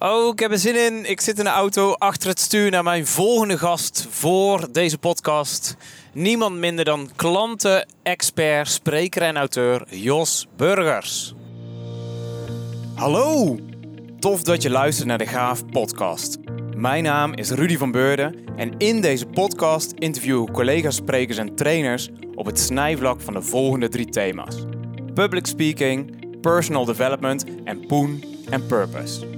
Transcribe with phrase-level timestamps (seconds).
[0.00, 1.10] Oh, ik heb er zin in.
[1.10, 5.76] Ik zit in de auto achter het stuur naar mijn volgende gast voor deze podcast.
[6.12, 11.34] Niemand minder dan klanten, expert, spreker en auteur Jos Burgers.
[12.94, 13.56] Hallo!
[14.18, 16.38] Tof dat je luistert naar de Gaaf podcast.
[16.76, 21.54] Mijn naam is Rudy van Beurden en in deze podcast interview ik collega's, sprekers en
[21.54, 24.56] trainers op het snijvlak van de volgende drie thema's.
[25.14, 29.37] Public speaking, personal development en poen en purpose.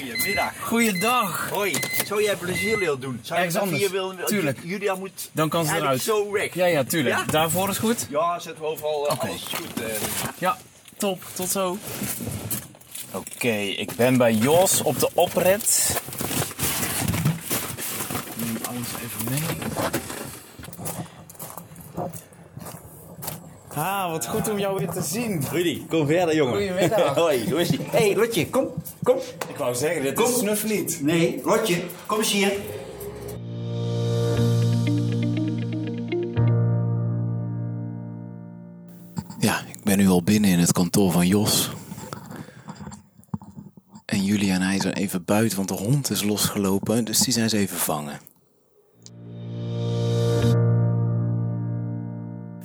[0.21, 0.53] Goedemiddag.
[0.61, 1.49] goeiedag.
[1.49, 1.73] Hoi,
[2.05, 3.19] zou jij plezier willen doen?
[3.21, 3.79] Zou je anders.
[3.79, 4.17] hier willen?
[4.25, 4.59] Tuurlijk.
[4.63, 6.01] Julia moet Dan kan ze eruit.
[6.01, 6.53] zo weg.
[6.53, 7.15] Ja, ja, tuurlijk.
[7.15, 7.23] Ja?
[7.25, 8.07] Daarvoor is goed?
[8.09, 9.83] Ja, zetten we overal eh, alles goed.
[9.83, 9.89] eh.
[10.37, 10.57] Ja,
[10.97, 11.23] top.
[11.33, 11.77] Tot zo.
[13.11, 16.01] Oké, ik ben bij Jos op de oprit.
[18.25, 19.60] Ik Neem alles even mee.
[23.75, 25.43] Ah, wat goed om jou weer te zien.
[25.51, 26.53] Rudy, kom verder jongen.
[26.53, 27.15] Goedemiddag.
[27.23, 27.79] Hoi, hoe is ie?
[27.91, 28.67] Hé, hey, Lotje, kom,
[29.03, 29.17] kom.
[29.49, 30.25] Ik wou zeggen, dit Kom.
[30.25, 30.99] is snuf niet.
[31.01, 32.51] Nee, Lotje, kom eens hier.
[39.39, 41.71] Ja, ik ben nu al binnen in het kantoor van Jos.
[44.05, 47.05] En Julia en hij zijn even buiten, want de hond is losgelopen.
[47.05, 48.19] Dus die zijn ze even vangen.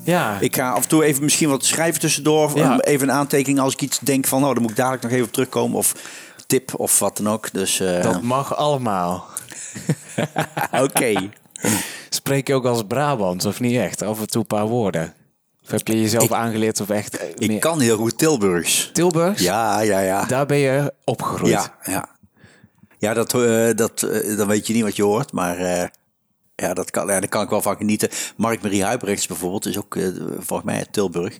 [0.06, 2.56] Ja, Ik ga af en toe even misschien wat schrijven tussendoor.
[2.58, 2.72] Ja.
[2.72, 5.12] Um, Even een aantekening als ik iets denk van, nou, dan moet ik dadelijk nog
[5.12, 5.78] even op terugkomen.
[5.78, 5.94] Of
[6.46, 7.52] tip of wat dan ook.
[7.52, 9.26] Dus, eh, dat mag allemaal.
[10.84, 11.30] oké.
[12.08, 14.02] Spreek je ook als Brabants of niet echt?
[14.02, 15.14] Af en toe een paar woorden.
[15.64, 18.90] Of heb je jezelf Ik- aangeleerd of echt eh, Ik meer- kan heel goed Tilburgs.
[18.92, 19.42] Tilburgs?
[19.42, 20.24] Ja, ja, ja.
[20.24, 21.52] Daar ben je opgegroeid.
[21.52, 22.08] Ja, ja.
[22.98, 24.00] Ja, dat, eh, dat,
[24.36, 25.88] dan weet je niet wat je hoort, maar eh,
[26.56, 28.08] ja, dat kan, ja, daar kan ik wel van genieten.
[28.36, 30.08] Mark-Marie Huibrechts bijvoorbeeld is ook eh,
[30.38, 31.38] volgens mij uit Tilburg.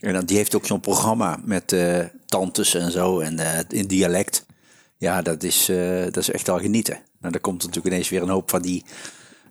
[0.00, 4.46] En die heeft ook zo'n programma met eh, tantes en zo en eh, in dialect.
[4.96, 5.66] Ja, dat is,
[6.04, 6.94] dat is echt wel genieten.
[6.94, 8.84] Nou, dan komt natuurlijk ineens weer een hoop van die,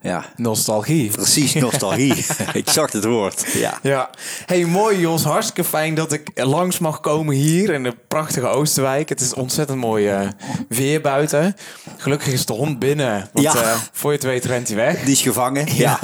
[0.04, 1.12] ja, Nostalgie.
[1.12, 2.26] precies nostalgie.
[2.54, 3.46] ik zag het woord.
[3.54, 3.80] Ja.
[3.82, 4.10] Ja.
[4.46, 5.24] Hey, mooi Jos.
[5.24, 9.10] Hartstikke fijn dat ik langs mag komen hier in de prachtige Oosterwijk.
[9.10, 10.28] Het is ontzettend mooi eh,
[10.70, 11.56] weer buiten.
[11.98, 13.30] Gelukkig is de hond binnen.
[13.34, 13.62] Want Ja.
[13.62, 15.04] eh, voor je het weet rent hij weg.
[15.04, 15.76] Die is gevangen.
[15.76, 16.00] Ja.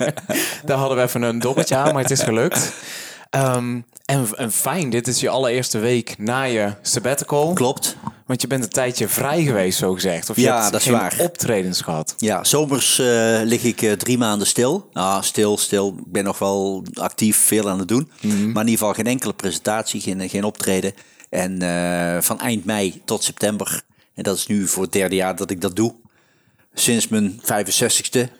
[0.64, 2.72] Daar hadden we even een dobbeltje aan, maar het is gelukt.
[3.30, 7.52] Ehm, en, en fijn, dit is je allereerste week na je sabbatical.
[7.52, 7.96] Klopt.
[8.26, 10.30] Want je bent een tijdje vrij geweest, zo gezegd.
[10.30, 11.16] Of je Ja, hebt dat is geen waar.
[11.18, 12.14] optredens gehad.
[12.16, 14.88] Ja, zomers eh, lig ik eh, drie maanden stil.
[14.92, 15.94] Ah, stil, stil.
[15.98, 18.10] Ik ben nog wel actief, veel aan het doen.
[18.20, 20.92] Maar in ieder geval geen enkele presentatie, geen, geen optreden.
[21.30, 23.82] En eh, van eind mei tot september.
[24.14, 25.94] En dat is nu voor het derde jaar dat ik dat doe.
[26.74, 28.30] Sinds mijn 65ste.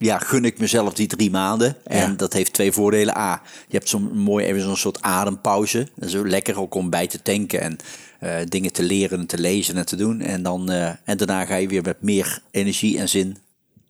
[0.00, 1.76] Ja, gun ik mezelf die drie maanden.
[1.84, 2.14] En Ja.
[2.16, 3.16] dat heeft twee voordelen.
[3.16, 5.88] A, je hebt zo'n mooi even zo'n soort adempauze.
[6.16, 7.76] Ook lekker ook om bij te tanken en
[8.20, 10.20] eh, dingen te leren en te lezen en te doen.
[10.20, 13.38] En, dan, eh, en daarna ga je weer met meer energie en zin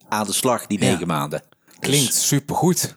[0.09, 1.41] aan de slag, die negen maanden.
[1.79, 2.95] Klinkt supergoed.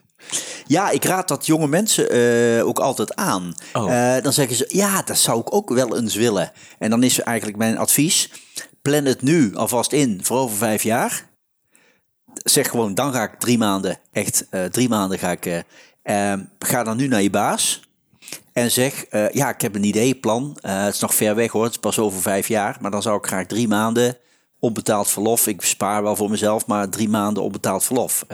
[0.67, 3.53] Ja, ik raad dat jonge mensen eh, ook altijd aan.
[3.73, 4.17] Oh.
[4.21, 6.51] Dan zeggen ze, ja, dat zou ik ook wel eens willen.
[6.79, 8.29] En dan is eigenlijk mijn advies,
[8.81, 11.33] plan het nu alvast in voor over vijf jaar.
[12.43, 15.45] Zeg gewoon, dan ga ik drie maanden, echt eh, drie maanden ga ik...
[15.45, 15.59] eh,
[16.33, 17.81] eh, ga dan nu naar je baas
[18.53, 20.57] en zeg, eh, ja, ik heb een idee, plan.
[20.61, 22.77] Het is nog ver weg hoor, het is pas over vijf jaar.
[22.81, 24.17] Maar dan zou ik graag drie maanden
[24.65, 25.47] onbetaald verlof.
[25.47, 28.25] Ik spaar wel voor mezelf, maar drie maanden onbetaald verlof.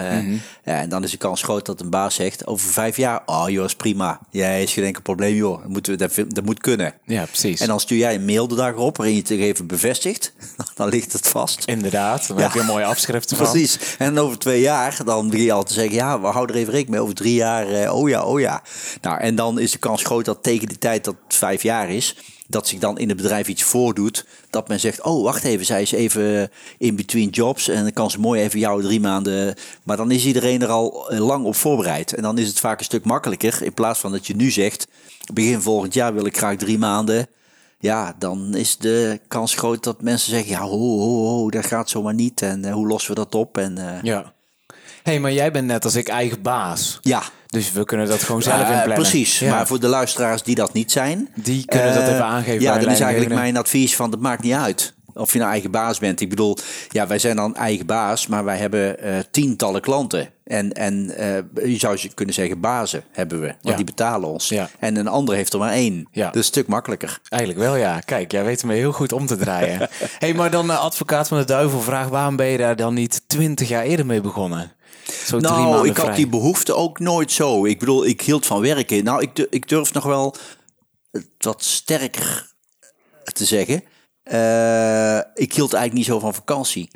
[0.63, 3.49] Ja, en dan is de kans groot dat een baas zegt, over vijf jaar, oh
[3.49, 4.19] joh, is prima.
[4.29, 6.93] Jij is geen enkel probleem joh, dat, moeten we, dat, dat moet kunnen.
[7.05, 7.59] Ja, precies.
[7.61, 10.33] En dan stuur jij een mail de dag erop waarin je het even bevestigt.
[10.75, 11.63] dan ligt het vast.
[11.65, 12.43] Inderdaad, dan Ja.
[12.43, 13.49] heb je een mooie afschrift van.
[13.49, 13.95] Precies.
[13.97, 16.73] En over twee jaar, dan begin je al te zeggen, ja, we houden er even
[16.73, 17.01] rekening mee.
[17.03, 18.61] Over drie jaar, eh, oh ja, oh ja.
[19.01, 22.17] Nou, en dan is de kans groot dat tegen de tijd dat vijf jaar is,
[22.51, 24.25] dat zich dan in het bedrijf iets voordoet.
[24.49, 27.67] Dat men zegt, oh, wacht even, zij is even in between jobs.
[27.67, 29.55] En dan kan ze mooi even jou drie maanden.
[29.83, 32.13] Maar dan is iedereen er al eh, lang op voorbereid.
[32.13, 33.63] En dan is het vaak een stuk makkelijker.
[33.63, 34.87] In plaats van dat je nu zegt,
[35.33, 37.27] begin volgend jaar wil ik graag drie maanden.
[37.79, 41.89] Ja, dan is de kans groot dat mensen zeggen, ja, ho, ho, ho, dat gaat
[41.89, 42.41] zomaar niet.
[42.41, 43.57] En eh, hoe lossen we dat op?
[43.57, 44.33] En eh, Ja.
[45.03, 46.99] hey, maar jij bent net als ik eigen baas.
[47.01, 48.93] ja, Dus we kunnen dat gewoon zelf Eh, inplannen.
[48.93, 49.39] precies.
[49.39, 49.49] Ja.
[49.49, 52.77] Maar voor de luisteraars die dat niet zijn, Die kunnen dat eh, even aangeven Ja,
[52.79, 54.93] dan is eigenlijk mijn advies van, dat maakt niet uit.
[55.13, 56.21] Of je nou eigen baas bent.
[56.21, 56.57] Ik bedoel,
[56.89, 60.29] ja, wij zijn dan eigen baas, maar wij hebben eh, tientallen klanten.
[60.43, 63.45] En, en eh, je zou kunnen zeggen, bazen hebben we.
[63.47, 63.75] Want Ja.
[63.75, 64.49] die betalen ons.
[64.49, 64.69] Ja.
[64.79, 66.07] En een ander heeft er maar één.
[66.11, 66.25] Ja.
[66.25, 67.19] Dat is een stuk makkelijker.
[67.29, 67.99] Eigenlijk wel, ja.
[67.99, 69.89] Kijk, jij weet me heel goed om te draaien.
[70.19, 72.09] hey, maar dan advocaat van de duivel vraagt...
[72.09, 74.71] waarom ben je daar dan niet twintig jaar eerder mee begonnen?
[75.25, 77.65] Zo Nou, ik had die behoefte ook nooit zo.
[77.65, 79.03] Ik bedoel, ik hield van werken.
[79.03, 80.35] Nou, ik, ik durf nog wel
[81.11, 82.53] het wat sterker
[83.23, 83.83] te zeggen.
[84.23, 86.89] Eh, ik hield eigenlijk niet zo van vakantie.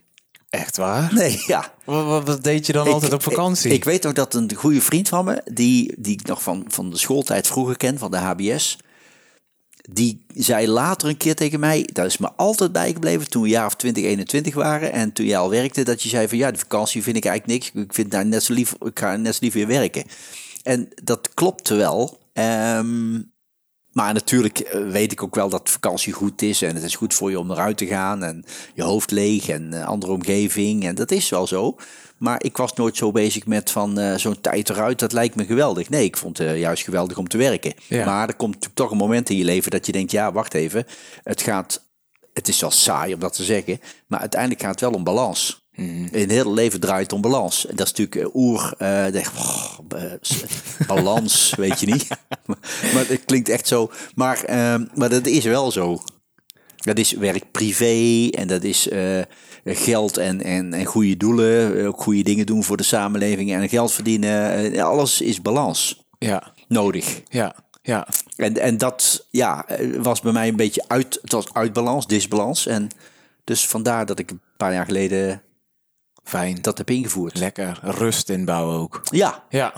[0.50, 1.14] Echt waar?
[1.14, 1.74] Nee, ja.
[1.86, 3.70] Wat, wat, wat deed je dan Ik- altijd op vakantie?
[3.70, 6.66] Ik, ik weet nog dat een goede vriend van me, die, die ik nog van,
[6.68, 8.78] van de schooltijd vroeger ken, van de HBS,
[9.92, 13.66] die zei later een keer tegen mij, dat is me altijd bijgebleven toen we jaar
[13.66, 16.60] of 20, 21 waren en toen jij al werkte, dat je zei van ja, de
[16.60, 19.46] vakantie vind ik eigenlijk niks, ik vind daar net zo lief, ik ga net zo
[19.46, 20.04] lief werken.
[20.64, 22.20] En dat klopte wel.
[22.34, 23.14] Ehm,
[23.92, 26.62] maar natuurlijk eh, weet ik ook wel dat vakantie goed is.
[26.62, 28.24] En het is goed voor je om eruit te gaan.
[28.24, 28.44] En
[28.74, 30.86] je hoofd leeg en eh, andere omgeving.
[30.86, 31.76] En dat is wel zo.
[32.18, 35.00] Maar ik was nooit zo bezig met van eh, zo'n tijd eruit.
[35.00, 35.90] Dat lijkt me geweldig.
[35.90, 37.74] Nee, ik vond het juist geweldig om te werken.
[37.88, 38.06] Ja.
[38.06, 40.12] Maar er komt natuurlijk toch een moment in je leven dat je denkt...
[40.12, 40.86] Ja, wacht even.
[41.24, 41.84] Het gaat...
[42.34, 43.80] Het is wel saai om dat te zeggen.
[44.08, 45.64] Maar uiteindelijk gaat het wel om balans.
[45.76, 47.66] In het hele leven draait het om balans.
[47.68, 48.74] En dat is natuurlijk eh, oer.
[48.78, 50.44] eh, oh, eh, s-
[50.88, 52.08] balans, weet je niet.
[52.94, 53.92] maar het klinkt echt zo.
[54.16, 56.02] Maar, ehm, maar dat is wel zo.
[56.76, 59.20] Dat is werk privé en dat is eh,
[59.66, 61.80] geld en, en, en goede doelen.
[61.80, 64.74] eh, Ook goede dingen doen voor de samenleving en geld verdienen.
[64.74, 67.22] Eh, alles is balans Ja, nodig.
[67.30, 68.08] ja, ja.
[68.36, 72.08] En, en dat ja, eh, was bij mij een beetje uit, het was uit balans,
[72.08, 72.68] disbalans.
[72.68, 72.90] En
[73.44, 75.42] dus vandaar dat ik een paar jaar geleden
[76.24, 76.58] Fijn.
[76.62, 77.38] dat heb ingevoerd.
[77.40, 77.80] Lekker.
[77.84, 79.02] Rust inbouwen ook.
[79.12, 79.74] Ja, Ja.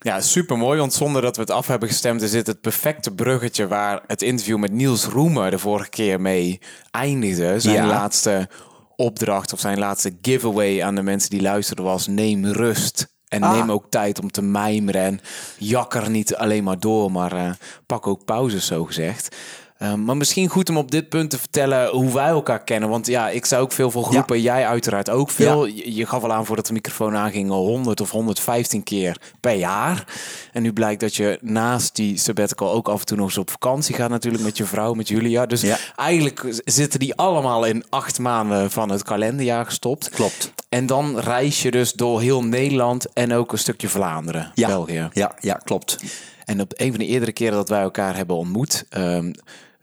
[0.00, 0.78] Ja, super mooi.
[0.78, 4.22] Want zonder dat we het af hebben gestemd, is dit het perfecte bruggetje waar het
[4.22, 6.60] interview met Niels Roemer de vorige keer mee
[6.90, 7.60] eindigde.
[7.60, 7.86] Zijn Ja.
[7.86, 8.48] laatste
[8.96, 13.12] opdracht of zijn laatste giveaway aan de mensen die luisterden was: neem rust.
[13.28, 13.52] En Ah.
[13.56, 15.02] neem ook tijd om te mijmeren.
[15.02, 15.20] En
[15.58, 17.50] jakker niet alleen maar door, maar eh,
[17.86, 19.36] pak ook pauzes, zo gezegd.
[19.74, 22.88] Eh, maar misschien goed om op dit punt te vertellen hoe wij elkaar kennen.
[22.88, 24.40] Want ja, ik zou ook veel voor groepen.
[24.40, 25.66] Jij uiteraard ook veel.
[25.66, 30.04] Je, je gaf al aan voordat de microfoon aanging 100 of 115 keer per jaar.
[30.52, 33.50] En nu blijkt dat je naast die sabbatical ook af en toe nog eens op
[33.50, 35.46] vakantie gaat natuurlijk met je vrouw, met Julia.
[35.46, 35.76] Dus Ja.
[35.96, 40.08] eigenlijk zitten die allemaal in acht maanden van het kalenderjaar gestopt.
[40.08, 40.52] Klopt.
[40.68, 45.08] En dan reis je dus door heel Nederland en ook een stukje Vlaanderen, België.
[45.12, 45.98] ja, ja, klopt.
[46.44, 49.32] En op een van de eerdere keren dat wij elkaar hebben ontmoet, ehm,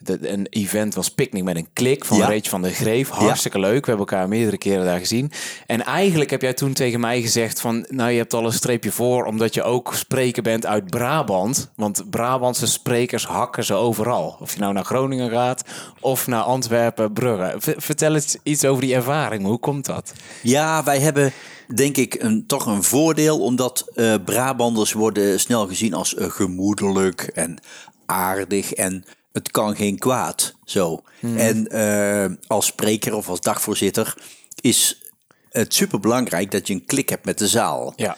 [0.04, 2.28] de, een event was Picnic met een klik van Ja.
[2.28, 3.10] Reetje van der Greef.
[3.10, 3.86] Hartstikke leuk.
[3.86, 5.32] We hebben elkaar meerdere keren daar gezien.
[5.68, 8.92] En eigenlijk heb jij toen tegen mij gezegd van, nou je hebt al een streepje
[8.92, 11.72] voor, omdat je ook spreker bent uit Brabant.
[11.76, 14.38] Want Brabantse sprekers hakken ze overal.
[14.40, 15.64] Of je nou naar Groningen gaat
[16.00, 17.56] of naar Antwerpen, Brugge.
[17.60, 19.44] V- vertel eens iets over die ervaring.
[19.46, 20.14] Hoe komt dat?
[20.42, 21.32] Ja, wij hebben
[21.76, 27.22] denk ik een, toch een voordeel, omdat eh, Brabanders worden snel gezien als eh, gemoedelijk
[27.22, 27.58] en
[28.06, 30.56] aardig en het kan geen kwaad.
[30.66, 31.04] Zo.
[31.22, 34.18] En eh, als spreker of als dagvoorzitter
[34.62, 35.02] is
[35.50, 37.94] het superbelangrijk dat je een klik hebt met de zaal.
[37.96, 38.18] Ja.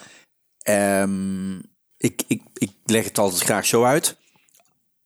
[0.61, 1.55] Ehm,
[1.97, 4.15] ik, ik, ik leg het altijd graag zo uit.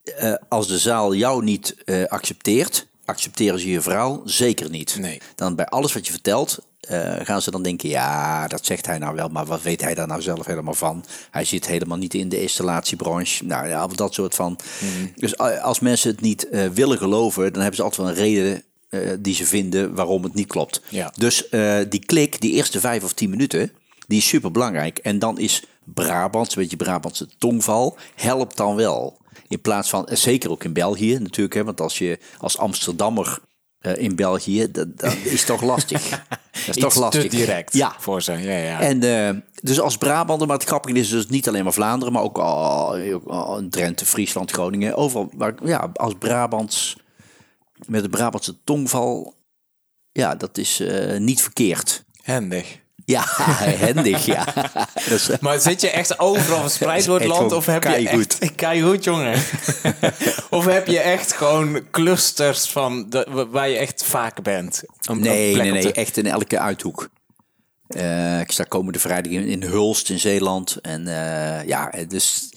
[0.03, 4.97] Eh, als de zaal jou niet eh, accepteert, accepteren ze je verhaal zeker niet.
[4.99, 5.21] Nee.
[5.35, 8.97] Dan bij alles wat je vertelt, eh, gaan ze dan denken: ja, dat zegt hij
[8.97, 11.05] nou wel, maar wat weet hij daar nou zelf helemaal van?
[11.31, 13.45] Hij zit helemaal niet in de installatiebranche.
[13.45, 14.59] Nou ja, dat soort van.
[15.15, 18.21] Dus a- als mensen het niet eh, willen geloven, dan hebben ze altijd wel een
[18.23, 18.61] reden.
[18.89, 20.81] eh, die ze vinden waarom het niet klopt.
[20.89, 21.13] Ja.
[21.17, 21.43] Dus
[21.89, 23.71] die klik, die eerste vijf of tien minuten,
[24.07, 24.97] die is super belangrijk.
[24.97, 29.17] En dan is Brabant, een beetje Brabantse tongval, helpt dan wel.
[29.47, 33.39] In plaats van, zeker ook in België natuurlijk, hè, want als je als Amsterdammer
[33.81, 36.01] in België, dat, dat is toch lastig.
[36.65, 37.21] Dat is toch lastig.
[37.21, 37.95] te direct Ja.
[37.99, 38.31] voor ze.
[38.31, 38.79] Ja, ja.
[38.79, 42.23] En eh, dus als Brabander, maar het grappige is dus niet alleen maar Vlaanderen, maar
[42.23, 45.29] ook al Drenthe, Friesland, Groningen, overal.
[45.37, 46.95] Maar ja, als Brabants,
[47.85, 49.35] met de Brabantse tongval,
[50.11, 52.03] ja, dat is eh, niet verkeerd.
[52.23, 52.79] Handig.
[53.07, 53.25] Ja,
[53.79, 54.45] handig, ja.
[55.09, 57.51] Is, Maar zit je echt overal verspreid door het land?
[57.51, 58.55] Of heb je echt...
[58.55, 59.33] Keigoed, jongen.
[60.49, 64.83] of heb je echt gewoon clusters van de, waar je echt vaak bent?
[65.13, 67.09] Nee, nee, nee, echt in elke uithoek.
[67.87, 70.77] Eh, ik sta komende vrijdag in, in Hulst in Zeeland.
[70.81, 72.49] En eh, ja, dus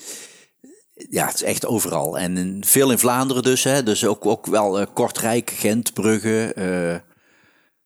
[1.10, 2.18] ja, het is echt overal.
[2.18, 3.64] En in- veel in Vlaanderen dus.
[3.64, 6.52] Hè, dus ook, ook wel eh, Kortrijk, Gent, Brugge,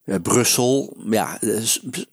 [0.04, 0.96] eh, Brussel.
[1.10, 1.50] Ja, eh,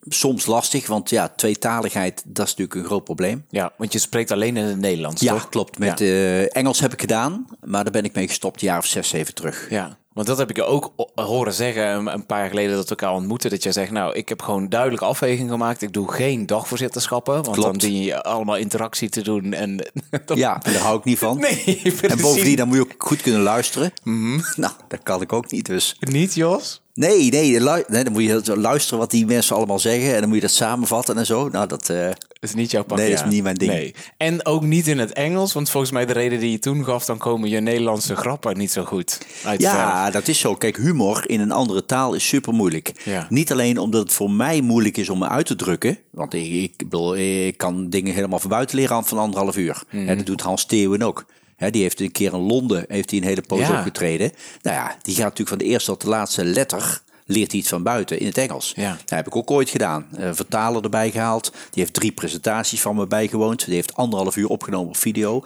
[0.07, 3.45] soms lastig, want ja, tweetaligheid, dat is natuurlijk een groot probleem.
[3.49, 5.49] Ja, want je spreekt alleen in het Nederlands, Ja, toch?
[5.49, 5.79] klopt.
[5.79, 6.05] Met Ja.
[6.05, 9.09] eh, Engels heb ik gedaan, maar daar ben ik mee gestopt, een jaar of zes,
[9.09, 9.67] zeven terug.
[9.69, 9.97] Ja.
[10.13, 13.13] Want dat heb ik je ook horen zeggen een, paar jaar geleden dat we elkaar
[13.13, 13.49] ontmoeten.
[13.49, 15.81] Dat jij zegt, nou, ik heb gewoon duidelijke afweging gemaakt.
[15.81, 17.33] Ik doe geen dagvoorzitterschappen.
[17.43, 19.53] Want dan dien je allemaal interactie te doen.
[19.53, 19.77] En
[20.25, 21.39] dan- Ja, daar hou ik niet van.
[21.39, 23.91] Nee, En bovendien, dan moet je ook goed kunnen luisteren.
[24.55, 25.95] Nou, dat kan ik ook niet, dus...
[25.99, 26.81] Niet, Jos?
[26.93, 30.13] Nee, nee, dan moet je luisteren wat die mensen allemaal zeggen.
[30.13, 31.49] En dan moet je dat samenvatten en zo.
[31.49, 31.89] Nou, dat...
[31.89, 32.97] eh, Dat is niet jouw pak.
[32.97, 33.71] Nee, dat is niet mijn ding.
[33.71, 33.95] Nee.
[34.17, 35.53] En ook niet in het Engels.
[35.53, 37.05] Want volgens mij de reden die je toen gaf...
[37.05, 39.61] dan komen je Nederlandse grappen niet zo goed uit.
[39.61, 40.55] Ja, dat is zo.
[40.55, 42.91] Kijk, humor in een andere taal is super moeilijk.
[43.03, 43.25] Ja.
[43.29, 45.97] Niet alleen omdat het voor mij moeilijk is om me uit te drukken.
[46.09, 49.83] Want ik, ik, bedoel, ik kan dingen helemaal van buiten leren aan van anderhalf uur.
[49.89, 50.07] Mhm.
[50.07, 51.25] En dat doet Hans Theeuwen ook.
[51.55, 53.77] Hè, die heeft een keer in Londen heeft hij een hele poos Ja.
[53.77, 54.31] opgetreden.
[54.61, 57.69] Nou ja, die gaat natuurlijk van de eerste tot de laatste letter leert hij iets
[57.69, 58.73] van buiten in het Engels.
[58.75, 58.89] Ja.
[58.91, 60.07] Dat heb ik ook ooit gedaan.
[60.11, 61.51] Een vertaler erbij gehaald.
[61.51, 63.65] Die heeft drie presentaties van me bijgewoond.
[63.65, 65.45] Die heeft anderhalf uur opgenomen op video.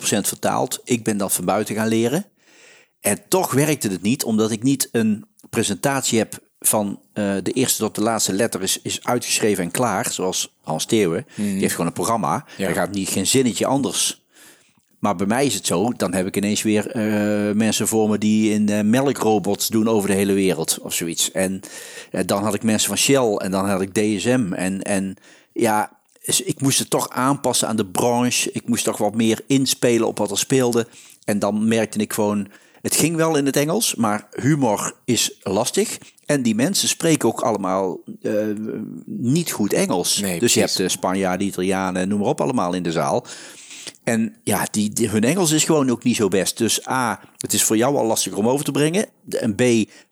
[0.00, 0.80] vertaald.
[0.84, 2.26] Ik ben dat van buiten gaan leren.
[3.00, 7.78] En toch werkte het niet, omdat ik niet een presentatie heb van eh, de eerste
[7.78, 10.12] tot de laatste letter is, is uitgeschreven en klaar.
[10.12, 11.26] Zoals Hans Theeuwen.
[11.34, 12.44] Die heeft gewoon een programma.
[12.56, 12.64] Ja.
[12.64, 14.21] Hij gaat niet geen zinnetje anders.
[15.02, 18.18] Maar bij mij is het zo, dan heb ik ineens weer eh, mensen voor me
[18.18, 21.30] die in eh, melkrobots doen over de hele wereld of zoiets.
[21.30, 21.60] En
[22.10, 24.52] eh, dan had ik mensen van Shell en dan had ik DSM.
[24.52, 25.16] En, en
[25.52, 25.98] ja,
[26.44, 28.50] ik moest het toch aanpassen aan de branche.
[28.52, 30.86] Ik moest toch wat meer inspelen op wat er speelde.
[31.24, 32.48] En dan merkte ik gewoon,
[32.82, 35.98] het ging wel in het Engels, maar humor is lastig.
[36.26, 38.00] En die mensen spreken ook allemaal
[39.06, 40.20] niet goed Engels.
[40.20, 43.26] Nee, dus je hebt de Spanjaarden, Italianen, noem maar op allemaal in de zaal.
[44.04, 46.58] En ja, die, die- hun Engels is gewoon ook niet zo best.
[46.58, 49.06] Dus A, het is voor jou al lastig om over te brengen.
[49.30, 49.62] En B,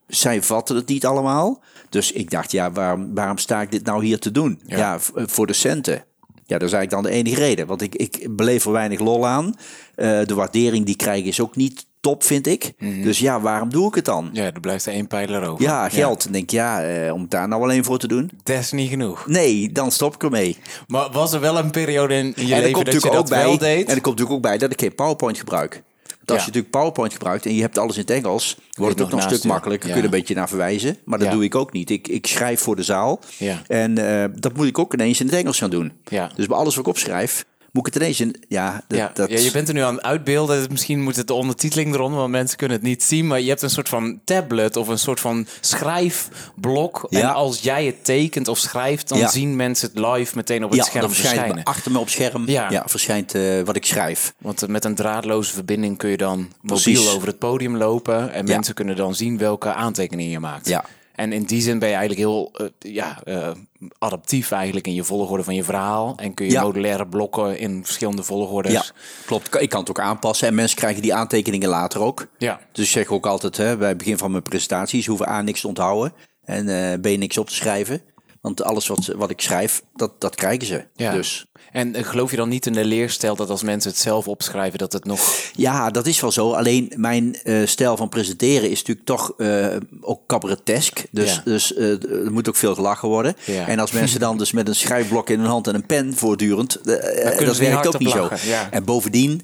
[0.06, 1.62] zij vatten het niet allemaal.
[1.88, 4.60] Dus ik dacht, ja, waarom, waarom sta ik dit nou hier te doen?
[4.66, 6.04] Ja, v- voor de centen.
[6.46, 7.66] Ja, dat is eigenlijk dan de enige reden.
[7.66, 9.54] Want ik, ik beleef er weinig lol aan.
[9.94, 12.72] Eh, de waardering die ik krijg is ook niet top, vind ik.
[13.02, 14.30] Dus ja, waarom doe ik het dan?
[14.32, 15.64] Ja, er blijft er één pijler over.
[15.64, 16.22] Ja, geld.
[16.22, 18.30] Dan denk ik, ja, eh, om daar nou alleen voor te doen?
[18.42, 19.26] Dat is niet genoeg.
[19.26, 20.56] Nee, dan stop ik ermee.
[20.86, 23.42] Maar was er wel een periode in je en leven dat je dat ook bij.
[23.44, 23.88] wel deed?
[23.88, 25.82] En er komt natuurlijk ook bij dat ik geen PowerPoint gebruik.
[26.06, 26.44] Want als Ja.
[26.44, 29.24] je natuurlijk PowerPoint gebruikt en je hebt alles in het Engels, wordt het ook nog
[29.24, 29.88] een stuk makkelijker.
[29.88, 29.94] Ja.
[29.94, 30.96] Kun je een beetje naar verwijzen.
[31.04, 31.32] Maar dat Ja.
[31.34, 31.90] doe ik ook niet.
[31.90, 33.20] Ik, ik schrijf voor de zaal.
[33.36, 33.62] Ja.
[33.66, 35.92] En eh, dat moet ik ook ineens in het Engels gaan doen.
[36.08, 36.30] Ja.
[36.36, 38.44] Dus bij alles wat ik opschrijf, moet ik het ineens in.
[38.48, 40.66] Ja, dat, Ja, dat, ja, je bent er nu aan het uitbeelden.
[40.70, 43.26] Misschien moet het de ondertiteling eronder, want mensen kunnen het niet zien.
[43.26, 47.06] Maar je hebt een soort van tablet of een soort van schrijfblok.
[47.10, 47.30] En Ja.
[47.30, 50.84] als jij het tekent of schrijft, dan zien mensen het live meteen op het ja,
[50.84, 51.64] scherm dan verschijnt verschijnen.
[51.64, 52.82] achter me op scherm Ja.
[52.86, 54.34] verschijnt eh, wat ik schrijf.
[54.38, 56.98] Want eh, met een draadloze verbinding kun je dan Precies.
[56.98, 58.32] mobiel over het podium lopen.
[58.32, 60.68] En mensen kunnen dan zien welke aantekeningen je maakt.
[60.68, 60.84] Ja.
[61.20, 63.50] En in die zin ben je eigenlijk heel eh, ja, eh,
[63.98, 66.12] adaptief eigenlijk in je volgorde van je verhaal.
[66.16, 66.62] En kun je Ja.
[66.62, 68.72] modulaire blokken in verschillende volgordes.
[68.72, 68.84] Ja,
[69.26, 69.60] klopt.
[69.60, 70.48] Ik kan het ook aanpassen.
[70.48, 72.26] En mensen krijgen die aantekeningen later ook.
[72.38, 72.60] Ja.
[72.72, 75.06] Dus ik zeg ook altijd hè, bij het begin van mijn presentaties...
[75.06, 76.12] hoeven A niks te onthouden
[76.44, 78.02] en eh, B niks op te schrijven.
[78.40, 80.84] Want alles wat, ze- wat ik schrijf, dat, dat krijgen ze.
[80.94, 81.12] Ja.
[81.12, 84.28] Dus En eh, geloof je dan niet in de leerstijl dat als mensen het zelf
[84.28, 85.34] opschrijven, dat het nog.
[85.52, 86.52] ja, dat is wel zo.
[86.52, 91.04] Alleen mijn eh, stijl van presenteren is natuurlijk toch eh, ook cabaretesk.
[91.10, 91.42] Dus, Ja.
[91.44, 93.36] dus er moet ook veel gelachen worden.
[93.44, 93.66] Ja.
[93.66, 96.78] En als mensen dan dus met een schrijfblok in hun hand en een pen voortdurend...
[96.84, 98.28] dat werkt ook niet zo.
[98.44, 98.70] ja.
[98.70, 99.42] En bovendien...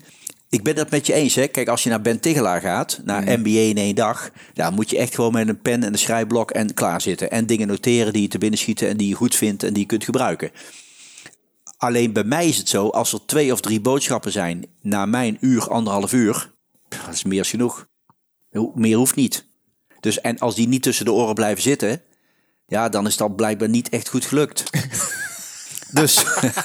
[0.50, 1.34] Ik ben het met je eens.
[1.34, 1.46] Hè?
[1.46, 3.22] Kijk, als je naar Ben Tigelaar gaat, naar.
[3.38, 6.50] MBA in één dag, dan moet je echt gewoon met een pen en een schrijfblok
[6.50, 7.30] en klaar zitten.
[7.30, 9.82] En dingen noteren die je te binnen schieten en die je goed vindt en die
[9.82, 10.50] je kunt gebruiken.
[11.76, 15.36] Alleen bij mij is het zo, als er twee of drie boodschappen zijn na mijn
[15.40, 16.52] uur, anderhalf uur,
[16.88, 17.88] dat is meer als genoeg.
[18.74, 19.48] Meer hoeft niet.
[20.00, 22.02] Dus, en als die niet tussen de oren blijven zitten,
[22.66, 24.64] ja, dan is dat blijkbaar niet echt goed gelukt.
[25.90, 26.24] dus,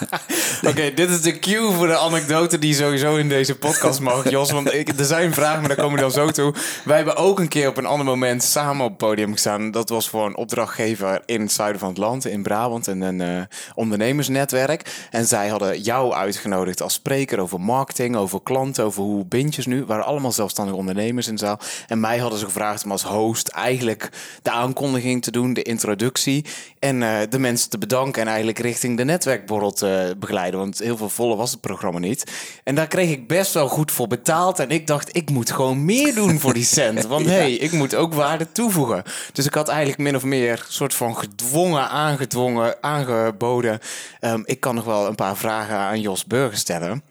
[0.70, 4.52] Oké, dit is de cue voor de anekdote die sowieso in deze podcast mag, Jos.
[4.52, 6.54] Want ik, er zijn vragen, maar daar komen we dan zo toe.
[6.84, 9.72] Wij hebben ook een keer op een ander moment samen op het podium gestaan.
[9.72, 13.22] Dat was voor een opdrachtgever in het zuiden van het land, in Brabant, en een
[13.22, 13.42] eh,
[13.76, 15.08] ondernemersnetwerk.
[15.10, 19.86] En zij hadden jou uitgenodigd als spreker over marketing, over klanten, over hoe bindjes nu.
[19.86, 21.60] waren allemaal zelfstandige ondernemers in de zaal.
[21.88, 24.10] En mij hadden ze gevraagd om als host eigenlijk
[24.42, 26.46] de aankondiging te doen, de introductie.
[26.80, 30.60] En eh, de mensen te bedanken en eigenlijk richting de netwerkborrel te begeleiden.
[30.60, 32.32] Want heel veel volle was het programma niet.
[32.64, 34.60] En daar kreeg ik best wel goed voor betaald.
[34.60, 37.06] En ik dacht, ik moet gewoon meer doen voor die cent.
[37.14, 39.04] Want hé, hey, ik moet ook waarde toevoegen.
[39.34, 43.80] Dus ik had eigenlijk min of meer soort van gedwongen, aangedwongen, aangeboden.
[44.20, 47.11] Ehm, ik kan nog wel een paar vragen aan Jos Burger stellen.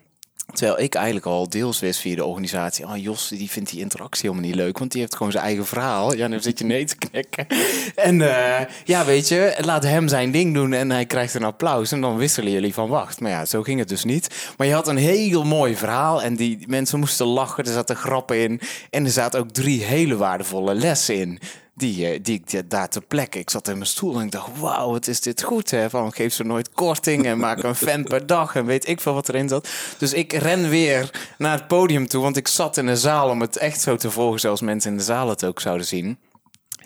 [0.52, 2.86] Terwijl ik eigenlijk al deels wist via de organisatie.
[2.86, 4.78] Oh, Jos die vindt die interactie helemaal niet leuk.
[4.78, 6.14] Want die heeft gewoon zijn eigen verhaal.
[6.14, 7.46] Ja, dan zit je nee te knikken.
[7.94, 11.92] En eh, ja, weet je, laat hem zijn ding doen en hij krijgt een applaus.
[11.92, 13.20] En dan wisselen jullie van wacht.
[13.20, 14.52] Maar ja, zo ging het dus niet.
[14.56, 16.22] Maar je had een heel mooi verhaal.
[16.22, 17.64] En die mensen moesten lachen.
[17.64, 18.60] Er zaten grappen in.
[18.90, 21.38] En er zaten ook drie hele waardevolle lessen in
[21.74, 23.38] die, eh, die ik daar ter plekke.
[23.38, 25.70] Ik zat in mijn stoel en ik dacht, wauw, wat is dit goed.
[25.70, 25.90] Hè?
[25.90, 29.14] Van geef ze nooit korting en maak een fan per dag en weet ik veel
[29.14, 29.68] wat erin zat.
[29.98, 33.40] Dus ik ren weer naar het podium toe, want ik zat in de zaal om
[33.40, 36.18] het echt zo te volgen zoals mensen in de zaal het ook zouden zien.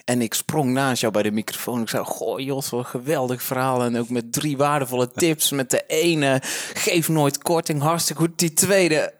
[0.05, 1.81] En ik sprong naast jou bij de microfoon.
[1.81, 3.83] Ik zei, goh Jos, wat een geweldig verhaal.
[3.83, 5.51] En ook met drie waardevolle tips.
[5.51, 6.41] Met de ene,
[6.73, 8.39] geef nooit korting, hartstikke goed.
[8.39, 9.13] Die tweede,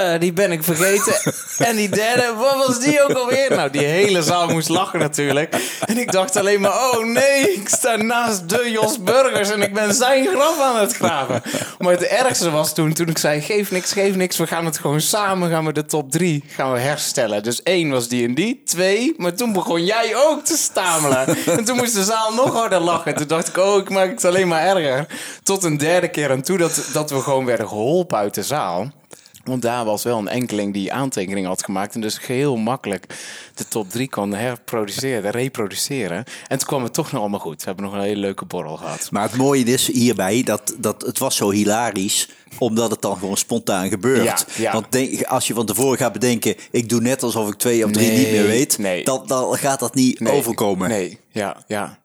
[0.00, 1.34] uh, die ben ik vergeten.
[1.68, 3.50] en die derde, wat was die ook alweer?
[3.50, 5.54] Nou, die hele zaal moest lachen natuurlijk.
[5.84, 9.74] En ik dacht alleen maar, oh nee, ik sta naast de Jos Burgers en ik
[9.74, 11.42] ben zijn graf aan het graven.
[11.78, 14.36] Maar het ergste was toen, toen ik zei, geef niks, geef niks.
[14.36, 17.42] We gaan het gewoon samen, gaan we de top drie gaan we herstellen.
[17.42, 19.14] Dus één was die en die, twee.
[19.16, 21.36] Maar toen begon jij ook te stamelen.
[21.46, 23.14] En toen moest de zaal nog harder lachen.
[23.14, 25.06] Toen dacht ik, oh, ik maak het alleen maar erger.
[25.42, 28.90] Tot een derde keer aan toe dat, dat we gewoon werden geholpen uit de zaal.
[29.44, 31.94] Want daar was wel een enkeling die aantekening had gemaakt.
[31.94, 33.06] En dus heel makkelijk
[33.54, 36.24] de top 3 kon herproduceren, reproduceren.
[36.48, 37.58] En toen kwam het toch nog allemaal goed.
[37.58, 39.08] We hebben nog een hele leuke borrel gehad.
[39.10, 43.36] Maar het mooie is hierbij dat, dat het was zo hilarisch omdat het dan gewoon
[43.36, 44.46] spontaan gebeurt.
[44.72, 47.90] Want denk, als je van tevoren gaat bedenken, ik doe net alsof ik twee of
[47.90, 49.04] drie niet meer weet, nee.
[49.04, 50.88] dan, dan gaat dat niet overkomen.
[50.88, 52.00] Nee, ja, ja.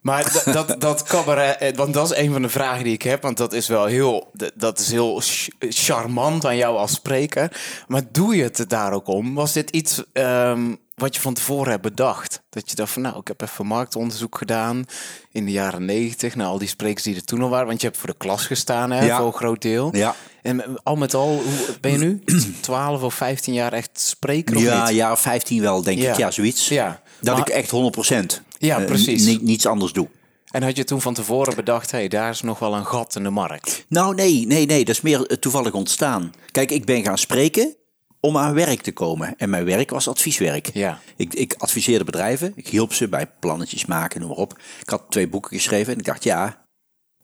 [0.00, 3.22] Maar dat, dat cabaret, eh, want dat is een van de vragen die ik heb,
[3.22, 5.22] want dat is wel heel, dat is heel
[5.58, 7.60] charmant aan jou als spreker.
[7.86, 9.34] Maar doe je het daar ook om?
[9.34, 12.42] Was dit iets um, wat je van tevoren hebt bedacht?
[12.50, 14.84] Dat je dacht van, nou, ik heb even marktonderzoek gedaan
[15.32, 17.86] in de jaren negentig, naar al die sprekers die er toen al waren, want je
[17.86, 19.96] hebt voor de klas gestaan, hè, voor een groot deel.
[19.96, 20.14] Ja.
[20.42, 22.22] En al met al, hoe ben je nu?
[22.60, 24.58] 12 of 15 jaar echt spreker?
[24.58, 24.96] Ja, niet?
[24.96, 26.16] ja, 15 wel, denk ik.
[26.16, 26.68] Ja, zoiets.
[26.68, 27.02] Ja.
[27.20, 29.40] Dat ik echt 100% ja, uh, precies.
[29.40, 30.08] niets anders doe.
[30.50, 33.16] En had je toen van tevoren bedacht, hé, hey, daar is nog wel een gat
[33.16, 33.84] in de markt?
[33.88, 34.84] Nou, nee, nee, nee.
[34.84, 36.32] Dat is meer eh, toevallig ontstaan.
[36.50, 37.74] Kijk, ik ben gaan spreken
[38.20, 39.34] om aan werk te komen.
[39.36, 40.70] En mijn werk was advieswerk.
[40.74, 41.00] Ja.
[41.16, 42.52] Ik, ik adviseerde bedrijven.
[42.54, 44.58] Ik hielp ze bij plannetjes maken, noem maar op.
[44.80, 46.66] Ik had twee boeken geschreven en ik dacht, ja,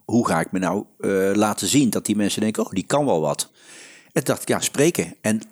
[0.05, 3.05] hoe ga ik me nou uh, laten zien dat die mensen denken, oh, die kan
[3.07, 3.51] wel wat.
[4.13, 5.15] En dacht ik, ja, spreken.
[5.21, 5.43] En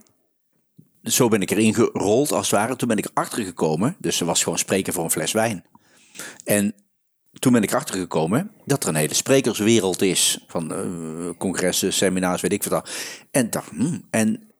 [1.02, 2.76] zo ben ik erin gerold, als het ware.
[2.76, 5.64] Toen ben ik erachter gekomen, dus ze was gewoon spreken voor een fles wijn.
[6.44, 6.74] En
[7.38, 10.44] toen ben ik erachter gekomen dat er een hele sprekerswereld is.
[10.46, 12.90] Van uh, congressen, seminars, weet ik wat.
[13.30, 14.54] En dacht, hmm, en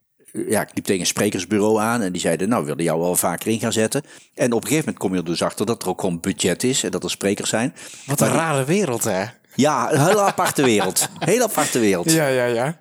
[0.49, 3.17] ja, ik liep tegen een sprekersbureau aan en die zeiden, nou, we willen jou wel
[3.17, 4.03] vaker in gaan zetten.
[4.35, 6.63] En op een gegeven moment kom je er dus achter dat er ook gewoon budget
[6.63, 7.75] is en dat er sprekers zijn.
[8.07, 9.25] Wat een rare wereld, hè?
[9.55, 11.09] Ja, een hele aparte wereld.
[11.19, 12.11] Heel aparte wereld.
[12.11, 12.79] Ja, ja, ja.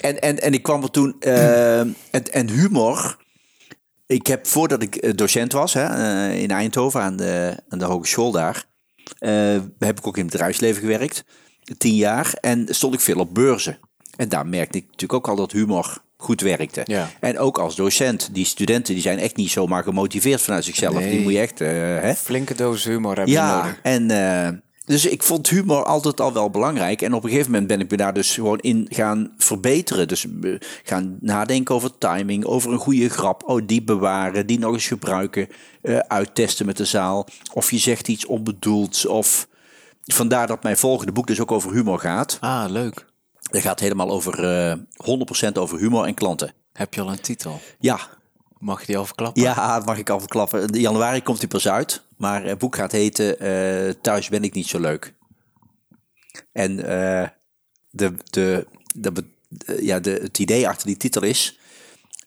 [0.00, 3.16] En, en, en ik kwam er toen, uh, en, en humor.
[4.06, 8.30] Ik heb voordat ik docent was hè, uh, in Eindhoven aan de, aan de hogeschool
[8.30, 8.64] daar,
[9.20, 11.24] uh, heb ik ook in het bedrijfsleven gewerkt,
[11.78, 13.78] tien jaar, en stond ik veel op beurzen.
[14.16, 16.82] En daar merkte ik natuurlijk ook al dat humor goed werkte.
[16.84, 17.10] Ja.
[17.20, 20.94] En ook als docent, die studenten die zijn echt niet zomaar gemotiveerd vanuit zichzelf.
[20.94, 21.10] Nee.
[21.10, 21.58] Die moet je echt...
[21.58, 22.14] hè?
[22.14, 23.78] Flinke doos humor hebben ja, nodig.
[23.82, 27.02] en dus ik vond humor altijd al wel belangrijk.
[27.02, 30.08] En op een gegeven moment ben ik me daar dus gewoon in gaan verbeteren.
[30.08, 30.26] Dus
[30.82, 33.42] gaan nadenken over timing, over een goede grap.
[33.46, 35.48] Oh, die bewaren, die nog eens gebruiken.
[35.82, 37.26] Uh, uittesten met de zaal.
[37.52, 39.06] Of je zegt iets onbedoelds.
[39.06, 39.48] Of
[40.04, 42.36] vandaar dat mijn volgende boek dus ook over humor gaat.
[42.40, 43.06] Ah, leuk.
[43.50, 46.54] Het gaat helemaal over uh, 100% over humor en klanten.
[46.72, 47.60] Heb je al een titel?
[47.78, 48.00] Ja.
[48.58, 49.42] Mag je die al verklappen?
[49.42, 50.66] Ja, mag ik al verklappen.
[50.66, 52.02] In januari komt hij pas uit.
[52.24, 55.14] Maar het boek gaat heten uh, Thuis ben ik niet zo leuk.
[56.52, 57.28] En uh,
[57.90, 59.24] de, de, de,
[59.80, 61.58] ja, de, het idee achter die titel is...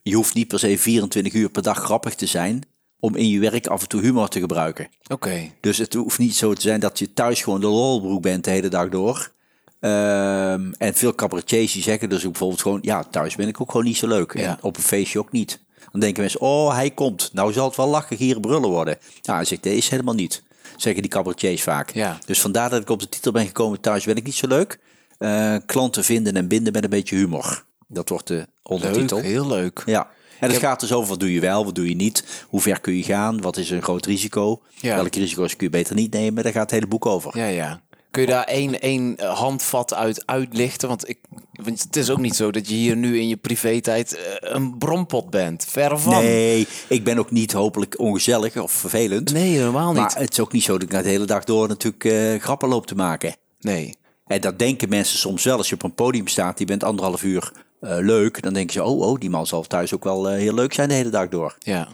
[0.03, 2.63] je hoeft niet per se 24 uur per dag grappig te zijn...
[2.99, 4.86] om in je werk af en toe humor te gebruiken.
[5.03, 5.13] Oké.
[5.13, 5.53] Okay.
[5.62, 8.51] Dus het hoeft niet zo te zijn dat je thuis gewoon de lolbroek bent de
[8.51, 9.31] hele dag door...
[9.79, 12.79] Um, en veel cabaretiers die zeggen dus ook bijvoorbeeld gewoon...
[12.81, 14.33] ja, thuis ben ik ook gewoon niet zo leuk.
[14.33, 14.41] Ja.
[14.41, 15.60] En op een feestje ook niet.
[15.91, 17.30] Dan denken mensen, oh, hij komt.
[17.34, 18.97] Nou zal het wel lachen, gieren, brullen worden.
[19.21, 20.43] Nou, hij zegt, nee, is helemaal niet.
[20.78, 21.93] Zeggen die cabaretiers vaak.
[21.93, 22.17] Ja.
[22.26, 24.80] Dus vandaar dat ik op de titel ben gekomen, thuis ben ik niet zo leuk.
[25.19, 27.65] Uh, klanten vinden en binden met een beetje humor.
[27.88, 29.17] Dat wordt de ondertitel.
[29.17, 29.84] Leuk, heel leuk.
[29.86, 30.10] Ja.
[30.39, 32.45] En het gaat dus over wat doe je wel, wat doe je niet.
[32.47, 34.62] Hoe ver kun je gaan, wat is een groot risico.
[34.76, 34.95] Ja.
[34.95, 36.43] Welke risico's kun je beter niet nemen.
[36.43, 37.38] Daar gaat het hele boek over.
[37.38, 37.82] Ja, ja.
[38.17, 40.88] Kun je daar één, één handvat uit uitlichten?
[40.88, 41.19] Want, ik,
[41.51, 44.77] want het is ook niet zo dat je hier nu in je privé-tijd uh, een
[44.77, 45.65] brompot bent.
[45.69, 46.23] Ver van.
[46.23, 49.34] Nee, ik ben ook niet hopelijk ongezellig of vervelend.
[49.34, 50.01] Nee, helemaal niet.
[50.01, 52.69] Maar het is ook niet zo dat ik de hele dag door natuurlijk uh, grappen
[52.69, 53.36] loop te maken.
[53.60, 53.97] Nee.
[54.27, 56.60] En dat denken mensen soms wel als je op een podium staat.
[56.60, 59.93] Je bent anderhalf uur eh, leuk, dan denk je, oh, oh, die man zal thuis
[59.93, 61.56] ook wel eh, heel leuk zijn de hele dag door.
[61.60, 61.88] Ja.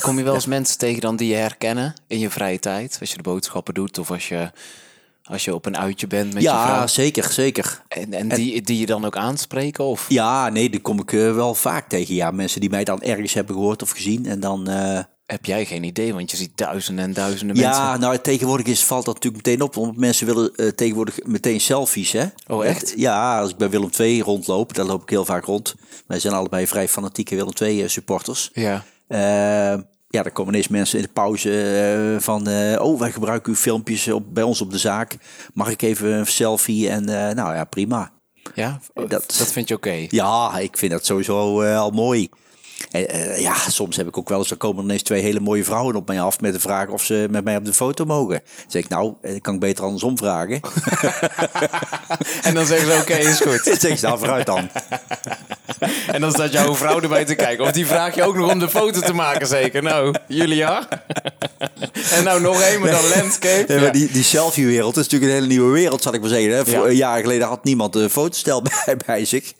[0.00, 2.96] Kom je wel eens mensen tegen dan die je herkennen in je vrije tijd?
[3.00, 4.50] Als je de boodschappen doet of als je,
[5.24, 6.86] als je op een uitje bent met je Ja, vrouw?
[6.86, 7.82] zeker, zeker.
[7.88, 9.84] En, en die, die je dan ook aanspreken?
[9.84, 10.06] Of?
[10.08, 12.14] Ja, nee, die kom ik eh, wel vaak tegen.
[12.14, 14.26] Ja, mensen die mij dan ergens hebben gehoord of gezien.
[14.26, 16.14] En dan, eh, Heb jij geen idee?
[16.14, 17.82] Want je ziet duizenden en duizenden mensen.
[17.82, 19.74] ja, nou tegenwoordig is, valt dat natuurlijk meteen op.
[19.74, 22.24] Want mensen willen eh, tegenwoordig meteen selfies, hè?
[22.46, 22.92] Oh, echt?
[22.96, 25.74] Ja, als ik bij Willem II rondloop, dan loop ik heel vaak rond.
[26.06, 28.50] Wij zijn allebei vrij fanatieke Willem II supporters.
[28.52, 28.84] Ja.
[30.14, 31.50] Ja, dan komen ineens mensen in de pauze
[32.14, 32.48] eh, van...
[32.48, 35.16] eh, oh, wij gebruiken uw filmpjes op, bij ons op de zaak.
[35.54, 36.88] Mag ik even een selfie?
[36.88, 38.10] En eh, nou ja, prima.
[38.54, 38.80] Ja?
[38.94, 40.06] Dat- Dat, vind je oké?
[40.08, 42.28] Ja, ik vind dat sowieso al mooi.
[42.90, 45.96] En, ja, soms heb ik ook wel eens, er komen ineens twee hele mooie vrouwen
[45.96, 48.40] op mij af met de vraag of ze met mij op de foto mogen.
[48.56, 50.60] Dan zeg ik, nou, eh, kan ik beter andersom vragen.
[52.42, 53.64] En dan zeggen ze oké, is goed.
[53.70, 54.68] Dan zeg je, nou, vooruit dan.
[56.14, 57.64] En dan staat jouw vrouw erbij te kijken.
[57.64, 59.82] Of die vraag je ook nog om de foto te maken zeker?
[59.82, 60.88] Nou, Julia?
[62.10, 63.80] En nou nog één, maar dan landscape.
[63.80, 66.50] Maar die, die selfie-wereld is natuurlijk een hele nieuwe wereld, zal ik maar zeggen.
[66.50, 66.70] Hè.
[66.70, 66.84] Ja.
[66.84, 69.52] een jaar geleden had niemand een fotostel bij, bij zich.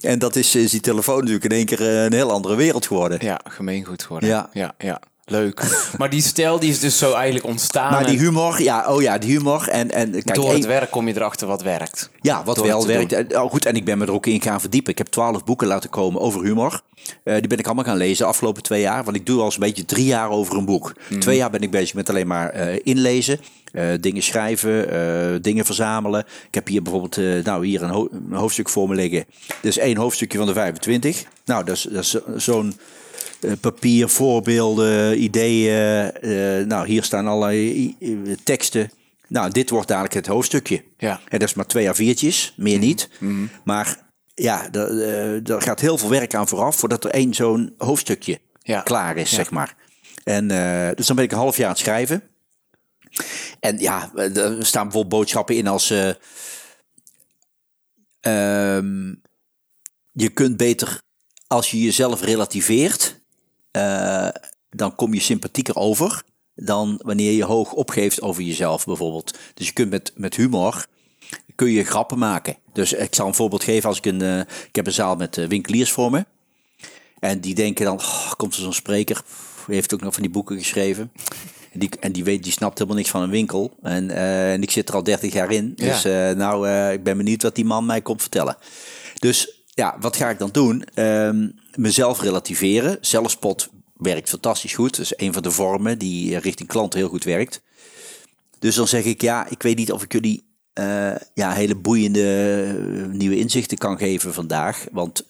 [0.00, 2.86] En dat is sinds die telefoon natuurlijk in één keer eh, een heel andere wereld
[2.86, 3.18] geworden.
[3.22, 4.28] Ja, gemeengoed geworden.
[4.28, 4.50] Ja.
[4.52, 5.00] ja, ja.
[5.28, 5.62] Leuk.
[5.98, 7.90] Maar die stijl die is dus zo eigenlijk ontstaan.
[7.92, 9.68] Maar die humor, ja, oh ja, die humor.
[9.68, 12.10] En, en kijk, door het werk kom je erachter wat werkt.
[12.20, 13.12] Ja, wat Door wel werkt.
[13.12, 14.92] En, Oh, goed, en ik ben me er ook in gaan verdiepen.
[14.92, 16.80] Ik heb twaalf boeken laten komen over humor.
[17.24, 19.04] Eh, die ben ik allemaal gaan lezen de afgelopen twee jaar.
[19.04, 20.92] Want ik doe al eens een beetje drie jaar over een boek.
[21.08, 21.20] Mhm.
[21.20, 23.40] Twee jaar ben ik bezig met alleen maar eh, inlezen.
[23.72, 26.20] eh, dingen schrijven, eh, dingen verzamelen.
[26.48, 29.24] Ik heb hier bijvoorbeeld eh, nou, hier een, ho- een hoofdstuk voor me liggen.
[29.46, 31.24] Dit is één hoofdstukje van de 25.
[31.44, 32.76] Nou, dat is, dat is zo- zo'n eh,
[33.60, 36.12] papier, voorbeelden, ideeën.
[36.12, 38.10] eh, nou, hier staan allerlei eh,
[38.44, 38.90] teksten.
[39.28, 40.84] Nou, dit wordt dadelijk het hoofdstukje.
[40.98, 41.20] Ja.
[41.28, 43.08] En dat is maar twee A4'tjes, meer niet.
[43.64, 45.00] Maar ja, er,
[45.42, 48.80] eh, gaat heel veel werk aan vooraf voordat er één zo'n hoofdstukje Ja.
[48.80, 49.36] klaar is, Ja.
[49.36, 49.76] zeg maar.
[50.24, 52.22] En eh, dus dan ben ik een half jaar aan het schrijven.
[53.60, 55.90] En ja, er staan bijvoorbeeld boodschappen in als...
[55.90, 56.08] eh,
[58.20, 59.14] ehm,
[60.12, 60.98] je kunt beter,
[61.46, 63.17] als je jezelf relativeert,
[64.70, 66.22] dan kom je sympathieker over
[66.60, 69.38] dan wanneer je hoog opgeeft over jezelf bijvoorbeeld.
[69.54, 70.86] Dus je kunt met, met humor
[71.54, 72.56] kun je grappen maken.
[72.72, 73.88] Dus ik zal een voorbeeld geven.
[73.88, 76.24] Als ik een, eh, ik heb een zaal met eh, winkeliers voor me.
[77.18, 79.22] En die denken dan, oh, komt er zo'n spreker.
[79.66, 81.12] Die heeft ook nog van die boeken geschreven.
[81.72, 83.76] En die, en die, weet, die snapt helemaal niks van een winkel.
[83.82, 85.72] En, eh, en ik zit er al 30 jaar in.
[85.76, 85.84] Ja.
[85.84, 86.04] Dus
[86.36, 88.56] nou, ik ben benieuwd wat die man mij komt vertellen.
[89.18, 90.84] Dus ja, wat ga ik dan doen?
[90.94, 92.98] Ehm, mezelf relativeren.
[93.00, 94.96] Zelfspot werkt fantastisch goed.
[94.96, 97.62] Dat is een van de vormen die eh, richting klanten heel goed werkt.
[98.58, 102.22] Dus dan zeg ik, ja, ik weet niet of ik jullie eh, ja, hele boeiende
[102.64, 104.86] eh, nieuwe inzichten kan geven vandaag.
[104.92, 105.24] Want,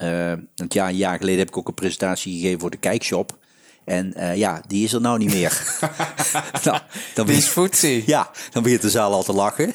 [0.56, 3.38] want ja, een jaar geleden heb ik ook een presentatie gegeven voor de Kijkshop.
[3.84, 5.78] En ja, die is er nou niet meer.
[6.64, 6.80] nou,
[7.14, 8.02] dan is footsie.
[8.06, 9.74] ja, dan begint de zaal al te lachen.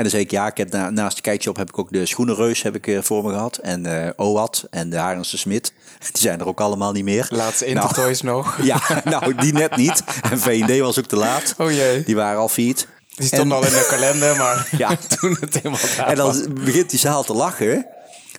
[0.00, 2.06] En dan zeg ik, ja, ik heb na- naast de kijkshop heb ik ook de
[2.06, 3.56] schoenenreus heb ik, eh, voor me gehad.
[3.56, 5.72] En OAT en de Harense Smit.
[6.12, 7.26] Die zijn er ook allemaal niet meer.
[7.30, 8.58] Laatste Nou, Intertoys nog.
[8.62, 10.02] ja, nou, die net niet.
[10.30, 11.54] En V&D was ook te laat.
[11.58, 12.02] Oh jee.
[12.02, 12.88] Die waren al failliet.
[13.14, 14.96] Die stond En- al in de kalender, maar Ja.
[15.20, 16.42] toen het helemaal daar En was.
[16.42, 17.86] dan begint die zaal te lachen.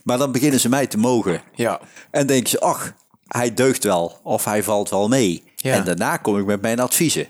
[0.03, 1.41] Maar dan beginnen ze mij te mogen.
[1.55, 1.79] Ja.
[2.11, 2.93] En denken ze, ach,
[3.27, 4.19] hij deugt wel.
[4.23, 5.43] Of hij valt wel mee.
[5.55, 5.73] Ja.
[5.73, 7.27] En daarna kom ik met mijn adviezen.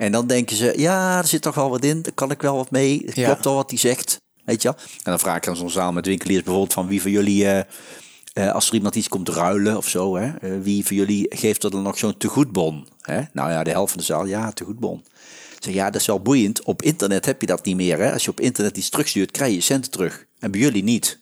[0.00, 2.02] En dan denken ze, ja, er zit toch wel wat in.
[2.02, 3.02] Daar kan ik wel wat mee.
[3.06, 3.24] Het Ja.
[3.26, 4.20] klopt wel wat hij zegt.
[4.44, 4.76] Weet je wel?
[4.86, 7.46] En dan vraag ik aan zo'n zaal met winkeliers bijvoorbeeld van wie van jullie...
[7.46, 7.62] eh,
[8.32, 11.64] eh, als er iemand iets komt ruilen of zo, hè, eh, wie van jullie geeft
[11.64, 12.88] er dan nog zo'n tegoedbon?
[13.00, 13.20] Hè?
[13.32, 15.04] Nou ja, de helft van de zaal, ja, tegoedbon.
[15.58, 16.62] Zeg, ja, dat is wel boeiend.
[16.62, 17.98] Op internet heb je dat niet meer.
[17.98, 18.12] Hè?
[18.12, 20.24] Als je op internet iets terugstuurt, krijg je centen terug.
[20.38, 21.20] En bij jullie niet.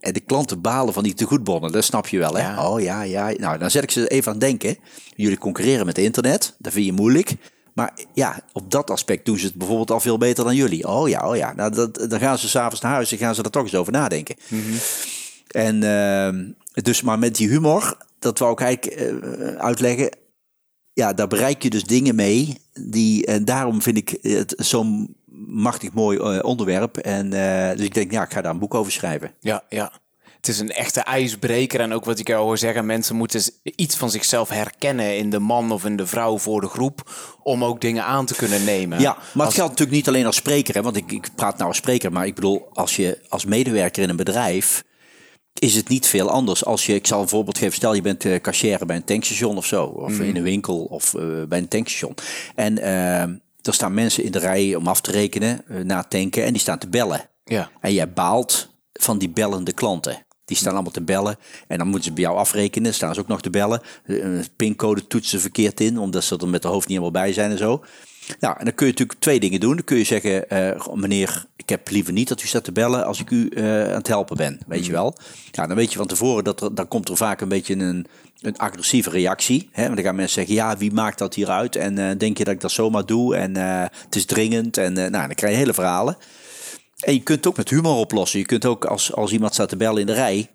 [0.00, 2.34] En de klanten balen van die tegoedbonnen, dat snap je wel.
[2.34, 2.40] Hè?
[2.42, 2.68] Ja.
[2.70, 3.30] Oh ja, ja.
[3.36, 4.78] Nou, dan zet ik ze even aan denken.
[5.16, 7.34] Jullie concurreren met internet, dat vind je moeilijk.
[7.76, 10.88] Maar ja, op dat aspect doen ze het bijvoorbeeld al veel beter dan jullie.
[10.88, 11.52] Oh ja, oh ja.
[11.52, 13.92] Nou, dat, dan gaan ze s'avonds naar huis en gaan ze er toch eens over
[13.92, 14.36] nadenken.
[15.46, 16.50] En ehm,
[16.84, 20.16] dus, maar met die humor, dat wou ik eigenlijk eh, uitleggen.
[20.92, 22.58] Ja, daar bereik je dus dingen mee.
[22.72, 26.96] Die, en daarom vind ik het zo'n machtig mooi eh, onderwerp.
[26.96, 29.34] En eh, dus ik denk, ja, ik ga daar een boek over schrijven.
[29.40, 29.92] Ja, ja.
[30.46, 31.80] Het is een echte ijsbreker.
[31.80, 35.38] En ook wat ik jou hoor zeggen, mensen moeten iets van zichzelf herkennen in de
[35.38, 37.10] man of in de vrouw voor de groep.
[37.42, 39.00] Om ook dingen aan te kunnen nemen.
[39.00, 40.74] Ja, maar Als- het geldt natuurlijk niet alleen als spreker.
[40.74, 42.12] Hè, want ik, ik praat nou als spreker.
[42.12, 44.84] Maar ik bedoel, als je als medewerker in een bedrijf...
[45.58, 46.64] is het niet veel anders.
[46.64, 47.74] Als je, ik zal een voorbeeld geven.
[47.74, 49.84] Stel, je bent eh cashier bij een tankstation of zo.
[49.84, 52.14] Of in een winkel of eh, bij een tankstation.
[52.54, 53.20] En eh,
[53.62, 56.44] er staan mensen in de rij om af te rekenen, na tanken.
[56.44, 57.28] En die staan te bellen.
[57.44, 57.70] Ja.
[57.80, 60.25] En jij baalt van die bellende klanten.
[60.46, 61.36] Die staan allemaal te bellen.
[61.66, 62.94] En dan moeten ze bij jou afrekenen.
[62.94, 63.80] Staan ze ook nog te bellen.
[64.06, 65.98] Een pincode toetsen verkeerd in.
[65.98, 67.84] Omdat ze er met de hoofd niet helemaal bij zijn en zo.
[68.40, 69.74] Nou, en dan kun je natuurlijk twee dingen doen.
[69.74, 73.06] Dan kun je zeggen, eh, meneer, ik heb liever niet dat u staat te bellen
[73.06, 74.58] als ik u eh, aan het helpen ben.
[74.66, 75.14] Weet je wel?
[75.50, 78.06] Ja, dan weet je van tevoren dat er, dan komt er vaak een beetje een,
[78.40, 79.68] een agressieve reactie.
[79.72, 79.82] Hè?
[79.82, 81.76] Want dan gaan mensen zeggen, ja, wie maakt dat hier uit?
[81.76, 83.36] En eh, denk je dat ik dat zomaar doe?
[83.36, 84.76] En het is dringend.
[84.76, 86.16] En nou, dan krijg je hele verhalen.
[87.00, 88.38] En je kunt het ook met humor oplossen.
[88.38, 90.50] Je kunt ook als, als iemand staat te bellen in de rij,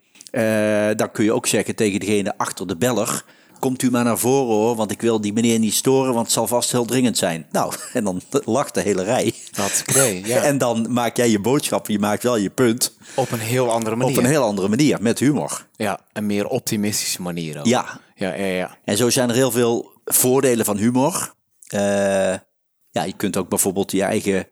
[0.96, 3.24] dan kun je ook zeggen tegen degene achter de beller
[3.62, 6.36] komt u maar naar voren hoor, want ik wil die meneer niet storen, want het
[6.36, 7.46] zal vast heel dringend zijn.
[7.52, 9.34] Nou, en dan lacht de hele rij.
[9.52, 10.42] Dat idee, ja.
[10.52, 12.96] En dan maak jij je boodschap, je maakt wel je punt.
[13.16, 14.18] Op een heel andere manier.
[14.18, 15.68] Op een heel andere manier, met humor.
[15.76, 17.66] Ja, een meer optimistische manier ook.
[17.66, 18.00] Ja.
[18.16, 18.78] Ja, ja, ja.
[18.86, 21.34] En zo zijn er heel veel voordelen van humor.
[21.74, 21.80] Uh,
[22.90, 24.48] ja, je kunt ook bijvoorbeeld je eigen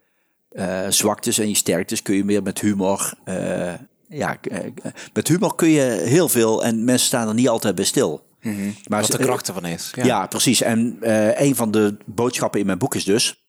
[0.51, 3.13] uh, zwaktes en je sterktes kun je meer met humor...
[3.25, 3.73] Uh,
[4.09, 4.37] ja,
[5.13, 8.27] met humor kun je heel veel en mensen staan er niet altijd bij stil.
[8.41, 9.91] Mm maar Wat de kracht ervan is.
[9.95, 10.61] Ja, ja precies.
[10.61, 13.47] En uh, een van de boodschappen in mijn boek is dus...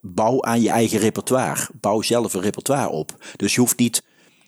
[0.00, 1.68] bouw aan je eigen repertoire.
[1.80, 3.24] Bouw zelf een repertoire op.
[3.36, 4.02] Dus je hoeft niet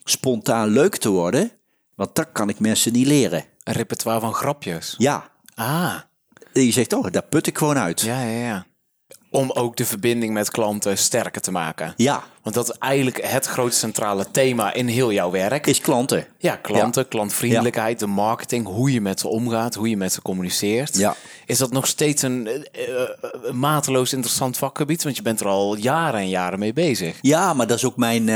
[0.05, 1.51] spontaan leuk te worden...
[1.95, 3.45] want dat kan ik mensen niet leren.
[3.65, 4.95] Een repertoire van grapjes?
[4.99, 5.31] Ja.
[5.55, 5.95] Ah.
[6.53, 8.01] En je zegt, oh, daar put ik gewoon uit.
[8.01, 8.67] Ja, ja, ja
[9.33, 11.95] om ook de verbinding met klanten sterker te maken.
[11.97, 12.23] Ja.
[12.43, 15.67] Want dat is eigenlijk het grootste centrale thema in heel jouw werk.
[15.67, 16.27] Is klanten.
[16.39, 20.97] Ja, klanten, klantvriendelijkheid, de marketing, hoe je met ze omgaat, hoe je met ze communiceert.
[20.97, 21.17] Ja.
[21.47, 25.03] Is dat nog steeds een, uh, mateloos interessant vakgebied?
[25.03, 27.19] Want je bent er al jaren en jaren mee bezig.
[27.21, 28.29] Ja, maar dat is ook mijn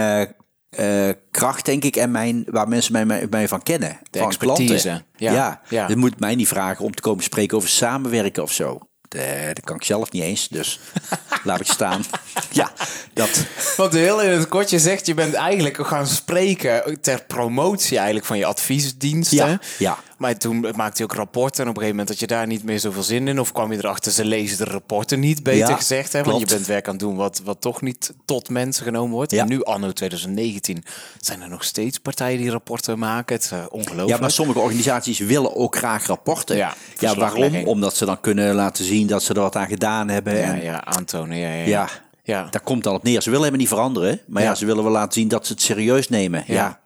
[0.79, 3.99] uh, kracht, denk ik, en mijn, waar mensen mij, mij, mij van kennen.
[4.11, 4.83] De van expertise.
[4.83, 5.07] Klanten.
[5.17, 5.33] Ja.
[5.33, 5.61] ja.
[5.69, 5.89] ja.
[5.89, 8.79] Je moet mij niet vragen om te komen spreken over samenwerken of zo.
[9.15, 10.81] Uh, dat kan ik zelf niet eens, dus
[11.45, 12.05] laat ik staan.
[12.51, 12.73] ja,
[13.13, 13.45] dat.
[13.77, 18.39] Wat heel in het kortje zegt, je bent eigenlijk gaan spreken ter promotie eigenlijk van
[18.39, 19.37] je adviesdiensten.
[19.37, 19.99] Ja, ja.
[20.17, 22.65] Maar toen maakte je ook rapporten en op een gegeven moment had je daar niet
[22.65, 23.41] meer zoveel zin in.
[23.41, 26.13] Of kwam je erachter, ze lezen de rapporten niet, beter gezegd.
[26.13, 26.23] Hè?
[26.23, 29.31] Want je bent werk aan het doen wat, wat toch niet tot mensen genomen wordt.
[29.31, 29.43] Ja.
[29.43, 30.85] En nu, anno 2019,
[31.21, 33.37] zijn er nog steeds partijen die rapporten maken.
[33.37, 34.09] Het is uh, ongelooflijk.
[34.09, 36.57] Ja, maar sommige organisaties willen ook graag rapporten.
[36.57, 37.57] Ja, ja waarom?
[37.67, 40.37] Omdat ze dan kunnen laten zien dat ze er wat aan gedaan hebben.
[40.37, 41.37] Ja, en, ja aantonen.
[41.37, 41.89] Ja, ja, ja.
[42.23, 42.49] ja.
[42.51, 43.23] daar komt dan op neer.
[43.23, 44.21] Ze willen helemaal niet veranderen.
[44.27, 46.45] Maar ja, ze willen wel laten zien dat ze het serieus nemen.
[46.47, 46.85] ja.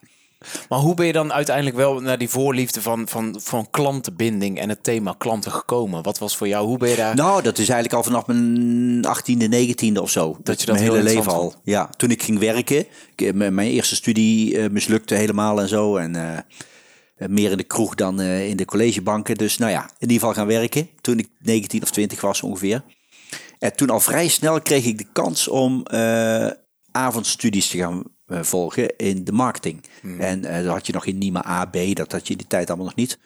[0.68, 4.68] Maar hoe ben je dan uiteindelijk wel naar die voorliefde van, van, van klantenbinding en
[4.68, 6.02] het thema klanten gekomen?
[6.02, 6.66] Wat was voor jou?
[6.66, 7.14] Hoe ben je daar?
[7.14, 10.36] Nou, dat is eigenlijk al vanaf mijn 18e, 19e of zo.
[10.42, 11.54] Dat, je dat mijn hele leven al.
[11.64, 12.86] Ja, toen ik ging werken,
[13.32, 15.96] mijn eerste studie uh, mislukte helemaal en zo.
[15.96, 19.36] En uh, meer in de kroeg dan uh, in de collegebanken.
[19.36, 20.88] Dus nou ja, in ieder geval gaan werken.
[21.00, 22.82] Toen ik 19 of 20 was ongeveer.
[23.58, 25.82] En toen al vrij snel kreeg ik de kans om
[26.92, 29.82] avondstudies te gaan volgen in de marketing.
[30.00, 30.20] Hmm.
[30.20, 32.46] En uh, dan had je nog in NIMA A, B, dat had je in die
[32.46, 33.18] tijd allemaal nog niet.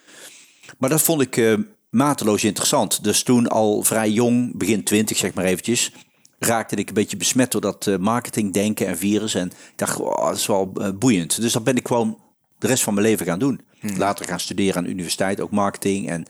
[0.79, 1.59] Maar dat vond ik uh,
[1.91, 3.05] mateloos interessant.
[3.05, 5.93] Dus toen al vrij jong, begin twintig zeg maar eventjes,
[6.39, 9.35] raakte ik een beetje besmet door dat marketingdenken en virus.
[9.35, 11.41] En ik dacht, oh, dat is wel boeiend.
[11.41, 12.19] Dus dat ben ik gewoon
[12.59, 13.61] de rest van mijn leven gaan doen.
[13.81, 13.97] Hmm.
[13.99, 16.27] Later gaan studeren aan de universiteit, ook marketing en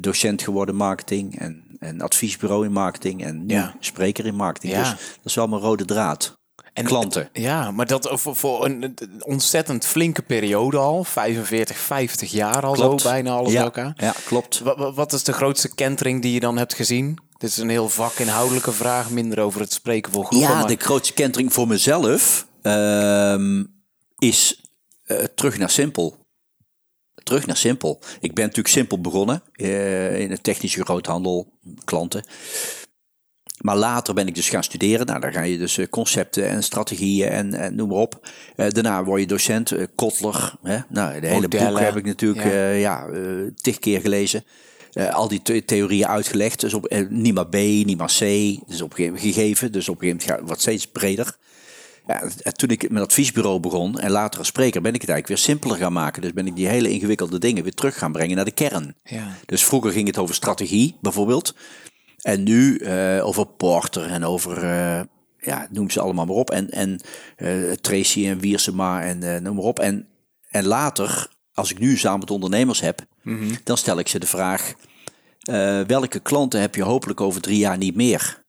[0.00, 3.74] docent geworden marketing en, en adviesbureau in marketing en Ja.
[3.80, 4.72] spreker in marketing.
[4.72, 4.80] Ja.
[4.80, 6.37] Dus dat is wel mijn rode draad.
[6.78, 7.28] En Klanten.
[7.32, 11.04] Ja, maar dat voor, voor een, ontzettend flinke periode al.
[11.04, 13.00] 45, 50 jaar al Klopt.
[13.00, 13.92] zo, bijna alles ja, elkaar.
[13.96, 14.58] Ja, klopt.
[14.58, 17.18] Wat, wat- wat is de grootste kentering die je dan hebt gezien?
[17.36, 20.48] Dit is een heel vakinhoudelijke vraag, minder over het spreken voor groepen.
[20.48, 23.64] Ja, maar- de grootste kentering voor mezelf ehm,
[24.18, 24.60] is
[25.04, 26.16] eh, terug naar simpel.
[27.22, 28.00] Terug naar simpel.
[28.20, 31.52] Ik ben natuurlijk simpel begonnen eh, in de technische groothandel,
[31.84, 32.24] klanten.
[33.58, 35.06] Maar later ben ik dus gaan studeren.
[35.06, 38.28] Nou, dan ga je dus eh, concepten en strategieën en, en noem maar op.
[38.56, 40.54] Eh, daarna word je docent, eh, Kotler.
[40.62, 40.78] Hè?
[40.88, 41.84] Nou, de hele boek Modellen.
[41.84, 42.70] heb ik natuurlijk Ja.
[42.70, 42.70] ja.
[42.72, 43.06] ja,
[43.56, 44.44] tig keer gelezen.
[45.12, 46.60] Al die the- theorieën uitgelegd.
[46.60, 48.18] Dus op NIMA B, NIMA C.
[48.66, 49.72] Dus op een gegeven.
[49.72, 51.36] Dus op een gegeven moment wat steeds breder.
[52.06, 55.40] Ja, en toen ik mijn adviesbureau begon en later als spreker ben ik het eigenlijk
[55.40, 56.22] weer simpeler gaan maken.
[56.22, 58.94] Dus ben ik die hele ingewikkelde dingen weer terug gaan brengen naar de kern.
[59.04, 59.36] Ja.
[59.46, 61.54] Dus vroeger ging het over strategie bijvoorbeeld.
[62.28, 65.00] En nu eh, over Porter en over, eh,
[65.38, 66.50] ja, noem ze allemaal maar op.
[66.50, 67.00] En, en
[67.36, 69.78] eh, Tracy en Wiersema en noem maar op.
[69.78, 70.08] En,
[70.50, 73.00] en later, als ik nu samen met ondernemers heb,
[73.64, 74.72] dan stel ik ze de vraag...
[75.86, 78.42] welke klanten heb je hopelijk over drie jaar niet meer?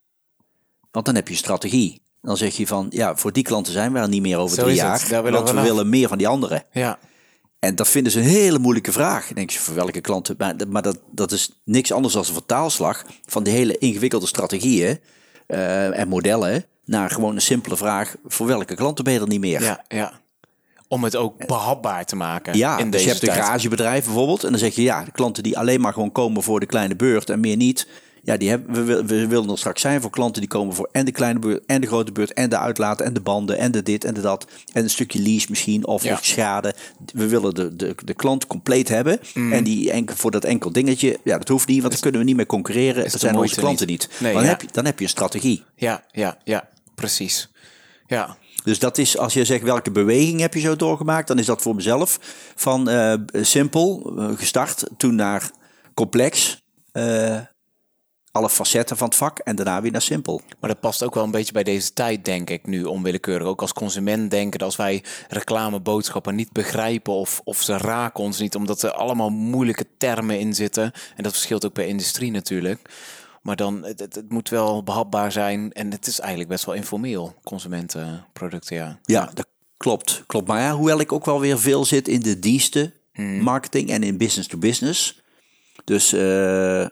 [0.91, 2.01] Want dan heb je strategie.
[2.21, 4.63] Dan zeg je van, ja, voor die klanten zijn we er niet meer over Zo
[4.63, 5.31] drie jaar.
[5.31, 6.63] Want we willen meer van die anderen.
[6.71, 6.99] Ja.
[7.59, 9.25] En dat vinden ze een hele moeilijke vraag.
[9.25, 10.35] Dan denk je, voor welke klanten?
[10.37, 14.99] Maar, maar dat, dat is niks anders dan een vertaalslag van die hele ingewikkelde strategieën
[15.47, 19.39] eh, en modellen naar gewoon een simpele vraag: voor welke klanten ben je er niet
[19.39, 19.61] meer?
[19.61, 20.19] Ja, ja.
[20.87, 22.57] Om het ook behapbaar te maken.
[22.57, 24.43] Ja, in dus deze je hebt een garagebedrijf bijvoorbeeld.
[24.43, 26.95] En dan zeg je, ja, de klanten die alleen maar gewoon komen voor de kleine
[26.95, 27.87] beurt en meer niet.
[28.23, 30.89] Ja, die hebben, we, wil- we willen er straks zijn voor klanten die komen voor
[30.91, 33.71] en de kleine beurt en de grote beurt en de uitlaten en de banden en
[33.71, 34.47] de dit en de dat.
[34.73, 36.17] En een stukje lease misschien of Ja.
[36.21, 36.75] schade.
[37.13, 39.19] We willen de, de, de klant compleet hebben.
[39.33, 39.53] Mm.
[39.53, 42.25] En die enkel, voor dat enkel dingetje, ja, dat hoeft niet, want dan kunnen we
[42.27, 43.11] niet meer concurreren.
[43.11, 44.07] Dat zijn onze klanten niet.
[44.09, 44.19] niet.
[44.21, 44.49] Nee, dan, ja.
[44.49, 45.63] heb je, dan heb je een strategie.
[45.75, 47.49] Ja, ja, ja, precies.
[48.07, 51.45] Ja, Dus dat is, als je zegt welke beweging heb je zo doorgemaakt, dan is
[51.45, 52.19] dat voor mezelf
[52.55, 55.51] van eh, simpel eh, gestart, toen naar
[55.93, 57.37] complex, eh,
[58.31, 60.41] alle facetten van het vak en daarna weer naar simpel.
[60.59, 63.47] maar dat past ook wel een beetje bij deze tijd, denk ik, nu onwillekeurig.
[63.47, 68.39] Ook als consument denken dat als wij reclameboodschappen niet begrijpen of, of ze raken ons
[68.39, 70.91] niet, omdat er allemaal moeilijke termen in zitten.
[71.15, 72.89] En dat verschilt ook per industrie natuurlijk.
[73.41, 77.35] Maar dan, het, het, moet wel behapbaar zijn en het is eigenlijk best wel informeel,
[77.43, 78.99] consumentenproducten, ja.
[79.03, 80.23] Ja, dat klopt.
[80.27, 80.47] klopt.
[80.47, 82.93] Maar ja, hoewel ik ook wel weer veel zit in de diensten,
[83.41, 85.21] marketing en in business to business.
[85.83, 86.85] Dus eh,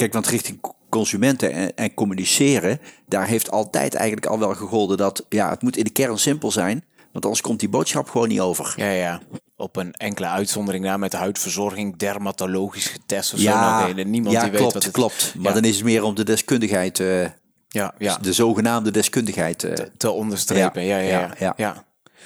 [0.00, 5.26] kijk, want richting consumenten en, en communiceren, daar heeft altijd eigenlijk al wel gegolden dat
[5.28, 6.84] ja, het moet in de kern simpel zijn.
[7.12, 8.72] Want anders komt die boodschap gewoon niet over.
[8.76, 9.20] Ja, ja.
[9.56, 13.50] Op een enkele uitzondering na met huidverzorging, dermatologisch getest of zo.
[13.50, 15.34] Nou, nee, niemand ja die weet klopt, wat het klopt.
[15.36, 15.60] Maar Ja.
[15.60, 17.22] dan is het meer om de deskundigheid, eh,
[17.68, 18.18] Ja, ja.
[18.20, 19.64] de zogenaamde deskundigheid.
[19.64, 20.82] eh, te onderstrepen.
[20.84, 21.54] Ja, ja, ja.
[21.56, 21.84] Ja,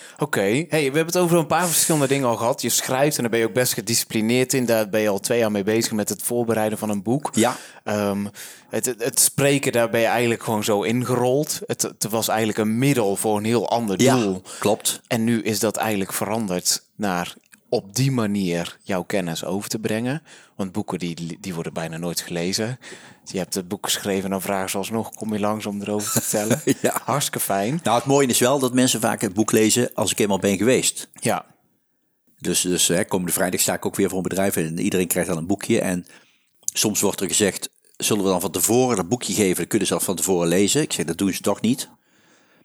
[0.08, 0.14] ja.
[0.18, 0.24] ja.
[0.24, 2.62] Oké, hey, we hebben het over een paar verschillende dingen al gehad.
[2.62, 4.66] Je schrijft en daar ben je ook best gedisciplineerd in.
[4.66, 7.30] Daar ben je al twee jaar mee bezig met het voorbereiden van een boek.
[7.34, 7.56] Ja.
[7.84, 8.26] Ehm,
[8.68, 11.60] het, het, het spreken, daar ben je eigenlijk gewoon zo ingerold.
[11.66, 14.42] Het, het was eigenlijk een middel voor een heel ander ja, doel.
[14.58, 15.00] klopt.
[15.06, 17.34] En nu is dat eigenlijk veranderd naar
[17.74, 20.22] op die manier jouw kennis over te brengen.
[20.56, 22.78] Want boeken die, die worden bijna nooit gelezen.
[23.24, 26.12] Je hebt het boek geschreven en dan vragen ze alsnog, kom je langs om erover
[26.12, 26.62] te vertellen.
[26.82, 27.00] Ja.
[27.04, 27.80] Hartstikke fijn.
[27.82, 30.56] Nou, het mooie is wel dat mensen vaak het boek lezen als ik eenmaal ben
[30.56, 31.08] geweest.
[31.12, 31.46] Ja,
[32.38, 35.28] Dus, dus hè, komende vrijdag sta ik ook weer voor een bedrijf en iedereen krijgt
[35.28, 35.80] dan een boekje.
[35.80, 36.06] En
[36.60, 39.56] soms wordt er gezegd, zullen we dan van tevoren dat boekje geven?
[39.56, 40.82] Dan kunnen ze dat van tevoren lezen.
[40.82, 41.88] Ik zeg, dat doen ze toch niet.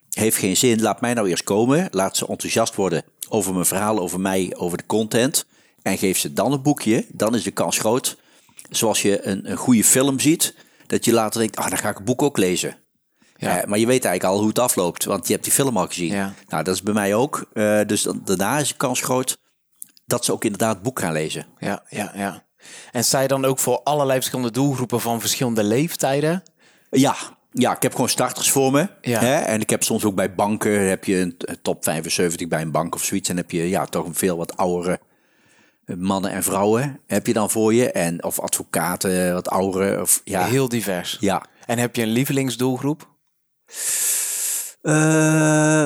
[0.09, 1.87] Heeft geen zin, laat mij nou eerst komen.
[1.91, 5.45] Laat ze enthousiast worden over mijn verhaal, over mij, over de content.
[5.81, 8.17] En geef ze dan een boekje, dan is de kans groot.
[8.69, 10.55] Zoals je een, een goede film ziet,
[10.87, 12.77] dat je later denkt, ah, dan ga ik het boek ook lezen.
[13.35, 13.61] Ja.
[13.61, 15.87] Eh, maar je weet eigenlijk al hoe het afloopt, want je hebt die film al
[15.87, 16.13] gezien.
[16.13, 16.33] Ja.
[16.47, 17.45] Nou, dat is bij mij ook.
[17.53, 19.37] Eh, dus dan, daarna is de kans groot
[20.05, 21.45] dat ze ook inderdaad het boek gaan lezen.
[21.59, 22.47] ja, ja, ja.
[22.91, 26.43] En je dan ook voor allerlei verschillende doelgroepen van verschillende leeftijden?
[26.89, 27.15] Ja,
[27.51, 28.87] ja ik heb gewoon starters voor me.
[29.01, 29.19] Ja.
[29.19, 29.35] Hè?
[29.35, 32.95] En ik heb soms ook bij banken, heb je een top 75 bij een bank
[32.95, 33.29] of zoiets.
[33.29, 34.99] En heb je ja, toch een veel wat oudere
[35.97, 37.91] mannen en vrouwen heb je dan voor je.
[37.91, 40.01] En, of advocaten, wat oudere.
[40.01, 41.17] Of, ja, Heel divers.
[41.19, 41.45] ja.
[41.65, 43.07] En heb je een lievelingsdoelgroep?
[44.81, 45.85] Eh,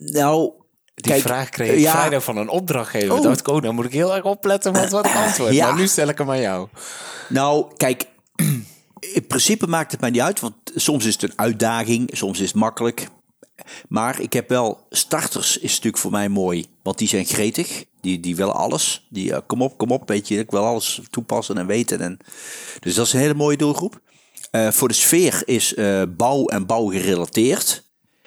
[0.00, 0.52] nou,
[0.94, 1.90] Die kijk, vraag kreeg ik ja.
[1.92, 3.12] vrijdag van een opdrachtgever.
[3.12, 3.22] Oh.
[3.22, 5.52] dacht ik, oh, dan moet ik heel erg opletten met wat ik antwoord.
[5.52, 5.66] Ja.
[5.66, 6.68] Maar nu stel ik hem aan jou.
[7.28, 8.06] Nou, kijk,
[9.00, 12.46] in principe maakt het mij niet uit, want soms is het een uitdaging, soms is
[12.46, 13.08] het makkelijk.
[13.88, 18.20] Maar ik heb wel, starters is natuurlijk voor mij mooi, want die zijn gretig, die,
[18.20, 19.06] die willen alles.
[19.08, 22.00] Die, eh, kom op, kom op, weet je, ik wil alles toepassen en weten.
[22.00, 22.18] En,
[22.80, 24.00] dus dat is een hele mooie doelgroep.
[24.50, 27.86] Eh, voor de sfeer is eh, bouw en bouw gerelateerd.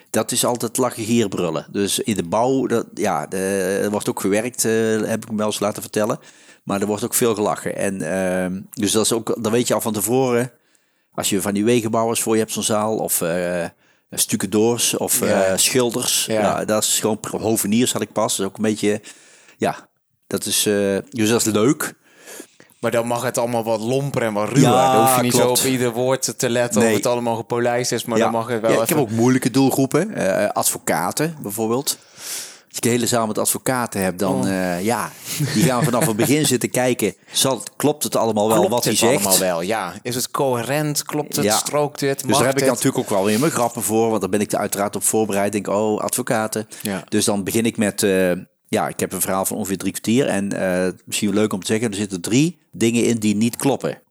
[0.10, 1.68] Dat is altijd lachen hier brullen.
[1.72, 5.60] Dus in de bouw, dat, ja, er wordt ook gewerkt, heb ik me wel eens
[5.60, 6.20] laten vertellen.
[6.64, 7.76] Maar er wordt ook veel gelachen.
[7.76, 10.52] En ehm, dus dat is ook, dan weet je al van tevoren,
[11.14, 13.66] als je van die wegenbouwers voor je hebt zo'n zaal, of eh
[14.14, 15.44] stucadoors, of Ja.
[15.44, 16.26] eh, schilders.
[16.26, 16.42] Ja.
[16.42, 16.66] Ja.
[16.66, 18.38] dat is gewoon hoveniers had ik pas.
[18.38, 19.02] Dat is ook een beetje,
[19.58, 19.76] ja,
[20.28, 21.94] dat is, eh, dus dat is leuk.
[22.80, 24.62] Maar dan mag het allemaal wat lomper en wat ruwer.
[24.70, 25.58] Ja, dan hoef je niet klopt.
[25.60, 26.90] zo op ieder woord te letten Nee.
[26.90, 28.06] of het allemaal gepolijst is.
[28.06, 30.14] Maar dan mag het wel Ja, ik heb ook moeilijke doelgroepen.
[30.54, 31.98] advocaten bijvoorbeeld.
[32.72, 34.50] Als ik de hele zaal met advocaten heb, dan Oh.
[34.50, 35.12] eh, ja,
[35.54, 37.16] die gaan vanaf het begin zitten kijken.
[37.32, 39.14] Zal, klopt het allemaal wel Klopt wat hij zegt?
[39.26, 39.62] allemaal wel?
[39.62, 39.94] Ja.
[40.02, 41.04] Is het coherent?
[41.04, 41.46] Klopt het?
[41.46, 41.58] Ja.
[41.58, 42.24] Strookt het?
[42.28, 44.10] Dus daar heb ik natuurlijk ook wel weer mijn grappen voor.
[44.10, 45.52] Want daar ben ik er uiteraard op voorbereid.
[45.52, 46.68] Denk, oh, advocaten.
[46.82, 47.04] Ja.
[47.10, 48.04] Dus dan begin ik met...
[48.04, 48.32] eh,
[48.68, 50.28] ja, ik heb een verhaal van ongeveer drie kwartier.
[50.28, 50.52] En
[50.86, 51.90] eh, misschien leuk om te zeggen...
[51.90, 54.02] er zitten drie dingen in die niet kloppen.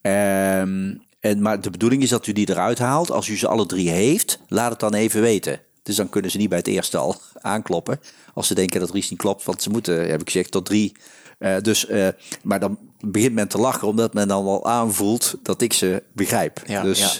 [0.00, 3.10] Ehm, en, maar de bedoeling is dat u die eruit haalt.
[3.10, 5.60] Als u ze alle drie heeft, laat het dan even weten.
[5.84, 8.00] Dus dan kunnen ze niet bij het eerste al aankloppen.
[8.34, 9.44] Als ze denken dat er iets niet klopt.
[9.44, 10.96] Want ze moeten, heb ik gezegd, tot drie.
[11.38, 12.08] Eh, dus, eh,
[12.42, 16.62] maar dan begint men te lachen, omdat men dan wel aanvoelt dat ik ze begrijp.
[16.66, 17.10] Ja, dus ja.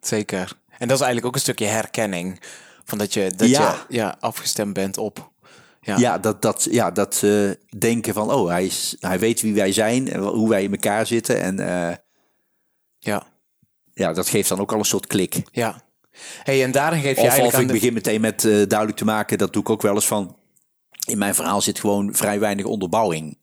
[0.00, 0.52] Zeker.
[0.78, 2.40] En dat is eigenlijk ook een stukje herkenning.
[2.84, 3.84] Van dat je, dat Ja.
[3.88, 5.32] je ja, afgestemd bent op...
[5.80, 9.54] Ja, Ja, dat, dat, ja, dat eh, denken van, oh, hij, is, hij weet wie
[9.54, 11.40] wij zijn en hoe wij in elkaar zitten.
[11.40, 11.56] En
[12.98, 13.26] ja,
[13.94, 15.42] ja, dat geeft dan ook al een soort klik.
[15.50, 15.83] ja.
[16.42, 17.72] Hey, en daarin geef je Of, of eigenlijk ik de...
[17.72, 20.36] begin meteen met eh, duidelijk te maken, dat doe ik ook wel eens van.
[21.06, 23.38] In mijn verhaal zit gewoon vrij weinig onderbouwing.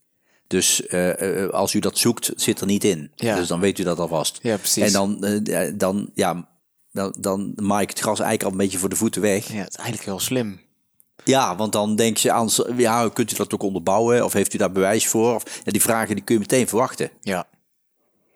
[0.48, 3.12] Dus eh, eh, als u dat zoekt, zit er niet in.
[3.16, 3.36] Ja.
[3.36, 4.40] Dus dan weet u dat alvast.
[4.42, 4.84] Ja, precies.
[4.84, 5.20] En dan,
[5.78, 6.50] dan, ja,
[6.92, 9.48] dan, dan maak ik het gras eigenlijk al een beetje voor de voeten weg.
[9.48, 10.60] Ja, het is eigenlijk heel slim.
[11.24, 14.26] Ja, want dan denk je aan, ja, kunt u dat ook onderbouwen?
[14.26, 15.36] Of heeft u daar bewijs voor?
[15.36, 17.12] Of, ja, die vragen die kun je meteen verwachten.
[17.22, 17.48] Ja.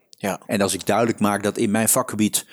[0.09, 0.39] Ja.
[0.45, 2.45] En als ik duidelijk maak dat in mijn vakgebied,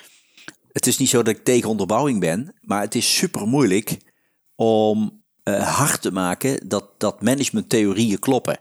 [0.73, 3.99] het is niet zo dat ik tegen onderbouwing ben, maar het is super moeilijk
[4.55, 8.59] om eh, hard te maken dat, dat managementtheorieën kloppen.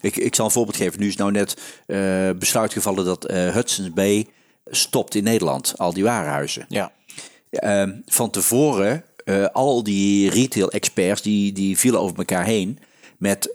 [0.00, 1.00] Ik, ik zal een voorbeeld geven.
[1.00, 1.56] Nu is nou net
[1.86, 4.26] eh, besluit gevallen dat eh Hudson's Bay
[4.66, 6.66] stopt in Nederland, al die warenhuizen.
[6.68, 6.92] Ja.
[7.50, 9.04] Ehm, van tevoren,
[9.52, 12.78] al die retail-experts, die, die vielen over elkaar heen.
[13.18, 13.48] Met,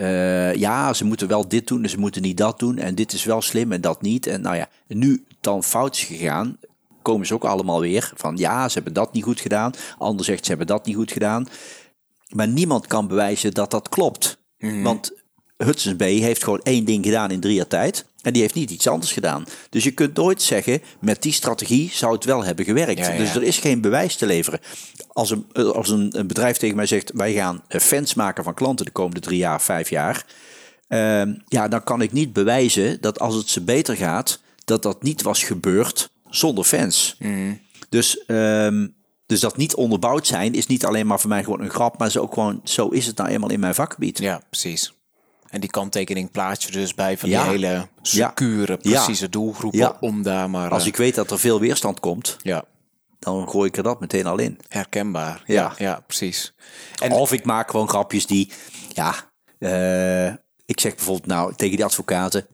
[0.56, 2.78] ja, ze moeten wel dit doen en ze moeten niet dat doen.
[2.78, 4.28] En dit is wel slim en dat niet.
[4.28, 6.58] En nou ja, nu dan fout is gegaan,
[7.10, 9.74] komen ze ook allemaal weer van, ja, ze hebben dat niet goed gedaan.
[9.98, 11.48] Ander zegt, ze hebben dat niet goed gedaan.
[12.30, 14.38] Maar niemand kan bewijzen dat dat klopt.
[14.84, 15.12] Want
[15.58, 18.06] Hudson's Bay heeft gewoon één ding gedaan in drie jaar tijd.
[18.22, 19.46] En die heeft niet iets anders gedaan.
[19.70, 23.00] Dus je kunt nooit zeggen, met die strategie zou het wel hebben gewerkt.
[23.00, 23.18] Ja, ja.
[23.18, 24.60] Dus er is geen bewijs te leveren.
[25.08, 28.54] Als een, als een, een bedrijf tegen mij zegt, wij gaan eh, fans maken van
[28.54, 30.26] klanten de komende drie jaar, vijf jaar.
[30.88, 35.04] Ehm, ja, dan kan ik niet bewijzen dat als het ze beter gaat, dat dat
[35.04, 37.18] niet was gebeurd zonder fans.
[37.90, 38.88] Dus, ehm,
[39.26, 42.08] dus dat niet onderbouwd zijn is niet alleen maar voor mij gewoon een grap, maar
[42.08, 44.18] is ook gewoon, zo is het nou eenmaal in mijn vakgebied.
[44.18, 44.94] Ja, precies.
[45.50, 47.42] En die kanttekening plaats je dus bij van Ja.
[47.44, 50.70] die hele secure, precieze doelgroepen om daar maar...
[50.72, 52.64] Als eh, ik weet dat er veel weerstand komt, Ja,
[53.20, 54.60] dan gooi ik er dat meteen al in.
[54.68, 55.44] herkenbaar.
[55.46, 55.54] Ja.
[55.56, 56.54] Ja, ja, precies.
[57.02, 58.52] En Of ik maak gewoon grapjes die,
[58.94, 59.16] ja,
[59.60, 60.28] eh,
[60.66, 62.48] ik zeg bijvoorbeeld nou tegen die advocaten,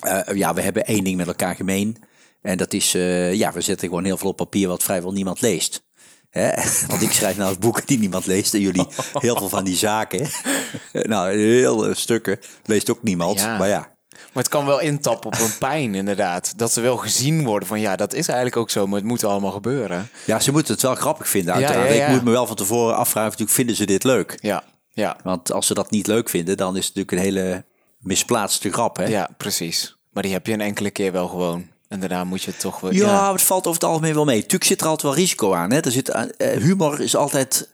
[0.00, 1.96] eh, ja, we hebben één ding met elkaar gemeen.
[2.42, 5.40] En dat is, eh, ja, we zetten gewoon heel veel op papier wat vrijwel niemand
[5.40, 5.84] leest.
[6.30, 6.50] Hè?
[6.88, 9.76] Want ik schrijf nou eens boeken die niemand leest en jullie heel veel van die
[9.76, 10.28] zaken.
[10.92, 13.40] nou, heel eh, stukken leest ook niemand.
[13.40, 13.58] Ja.
[13.58, 13.78] Maar ja,
[14.10, 16.58] Maar het kan wel intappen op een pijn, inderdaad.
[16.58, 19.24] Dat ze wel gezien worden van ja, dat is eigenlijk ook zo, maar het moet
[19.24, 20.08] allemaal gebeuren.
[20.24, 21.88] ja, ze moeten het wel grappig vinden uiteraard.
[21.88, 22.06] ja, ja.
[22.06, 24.38] Ik moet me wel van tevoren afvragen, natuurlijk, vinden ze dit leuk?
[24.40, 24.64] Ja,
[24.94, 27.64] ja, Want als ze dat niet leuk vinden, dan is het natuurlijk een hele
[27.98, 28.96] misplaatste grap.
[28.96, 29.04] Hè?
[29.04, 29.96] ja, precies.
[30.10, 31.70] Maar die heb je een enkele keer wel gewoon.
[31.92, 32.92] En daarna moet je toch wel...
[32.92, 34.40] Ja, het valt over het algemeen wel mee.
[34.40, 35.70] Tuurlijk zit er altijd wel risico aan.
[35.72, 35.80] Hè?
[35.80, 37.68] Er zit, eh, humor is altijd,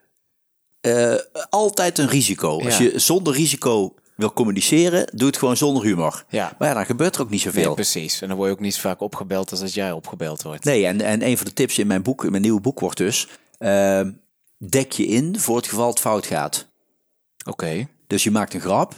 [0.80, 1.14] eh,
[1.50, 2.64] altijd een risico.
[2.64, 6.24] Als je zonder risico wil communiceren, doe het gewoon zonder humor.
[6.28, 6.54] Ja.
[6.58, 7.74] Maar ja, dan gebeurt er ook niet Nee, zoveel.
[7.74, 8.20] precies.
[8.20, 10.64] En dan word je ook niet zo vaak opgebeld als dat jij opgebeld wordt.
[10.64, 12.96] Nee, en, en een van de tips in mijn boek, in mijn nieuwe boek wordt
[12.96, 13.28] dus...
[13.58, 14.00] eh,
[14.58, 16.66] dek je in voor het geval het fout gaat.
[17.48, 17.88] Oké.
[18.06, 18.94] Dus je maakt een grap.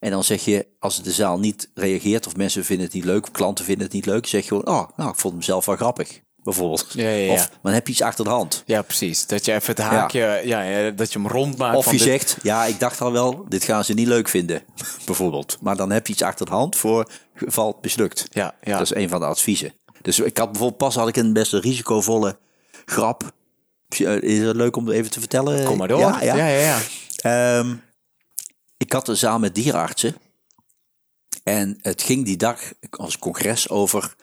[0.00, 3.22] En dan zeg je, als de zaal niet reageert of mensen vinden het niet leuk,
[3.22, 5.66] of klanten vinden het niet leuk, zeg je gewoon, oh, nou, ik vond hem zelf
[5.66, 6.20] wel grappig.
[6.42, 6.86] Bijvoorbeeld.
[6.92, 7.32] Ja, ja, ja.
[7.32, 8.62] Of dan heb je iets achter de hand.
[8.66, 9.26] Ja, precies.
[9.26, 11.76] Dat je even het haakje, ja, dat je hem rond maakt.
[11.76, 14.28] Of van je dit- zegt, ja, ik dacht al wel, dit gaan ze niet leuk
[14.28, 14.62] vinden.
[15.06, 15.58] Bijvoorbeeld.
[15.60, 18.26] Maar dan heb je iets achter de hand voor geval mislukt.
[18.30, 18.72] Ja, ja.
[18.78, 19.72] Dat is een van de adviezen.
[20.02, 22.38] Dus ik had bijvoorbeeld pas had ik een best risicovolle
[22.84, 23.32] grap.
[24.20, 25.64] Is het leuk om even te vertellen?
[25.64, 25.98] Kom maar door.
[25.98, 26.34] Ja, ja.
[26.34, 26.78] ja, ja.
[27.22, 27.62] ja.
[28.80, 30.16] Ik had een zaal met dierenartsen.
[31.42, 34.14] En het ging die dag als congres over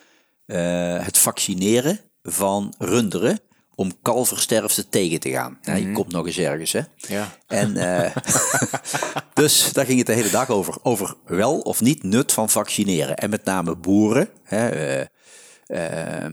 [0.46, 3.40] eh, het vaccineren van runderen
[3.76, 5.58] om kalversterfte tegen te gaan.
[5.62, 6.82] Ja, je komt nog eens ergens, hè?
[6.96, 7.38] Ja.
[7.48, 8.16] En eh,
[9.34, 10.78] dus daar ging het de hele dag over.
[10.82, 13.18] Over wel of niet nut van vaccineren.
[13.18, 14.70] En met name boeren, hè,
[15.66, 16.26] eh,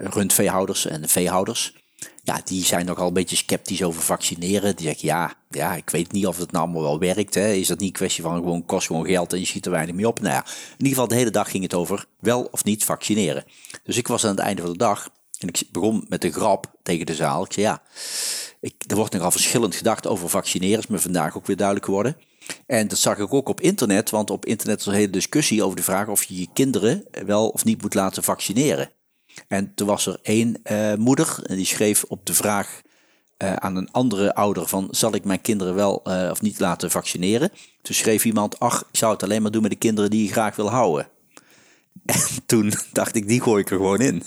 [0.00, 1.74] rundveehouders en veehouders.
[2.22, 4.76] Ja, die zijn nogal een beetje sceptisch over vaccineren.
[4.76, 7.34] Die zeggen, ja, ja ik weet niet of het nou allemaal wel werkt.
[7.34, 7.52] Hè.
[7.52, 9.94] Is dat niet een kwestie van gewoon kost gewoon geld en je schiet er weinig
[9.94, 10.20] mee op?
[10.20, 13.44] Nou ja, in ieder geval de hele dag ging het over wel of niet vaccineren.
[13.82, 16.72] Dus ik was aan het einde van de dag en ik begon met een grap
[16.82, 17.44] tegen de zaal.
[17.44, 17.82] Ik zei, ja,
[18.60, 20.78] ik, er wordt nogal verschillend gedacht over vaccineren.
[20.78, 22.16] is me vandaag ook weer duidelijk geworden.
[22.66, 25.76] En dat zag ik ook op internet, want op internet er een hele discussie over
[25.76, 28.90] de vraag of je je kinderen wel of niet moet laten vaccineren.
[29.48, 32.80] En toen was er één eh, moeder en die schreef op de vraag
[33.36, 36.90] eh, aan een andere ouder van zal ik mijn kinderen wel eh, of niet laten
[36.90, 37.50] vaccineren.
[37.82, 40.32] Toen schreef iemand, ach, ik zou het alleen maar doen met de kinderen die je
[40.32, 41.08] graag wil houden.
[42.04, 44.22] En toen dacht ik, die gooi ik er gewoon in.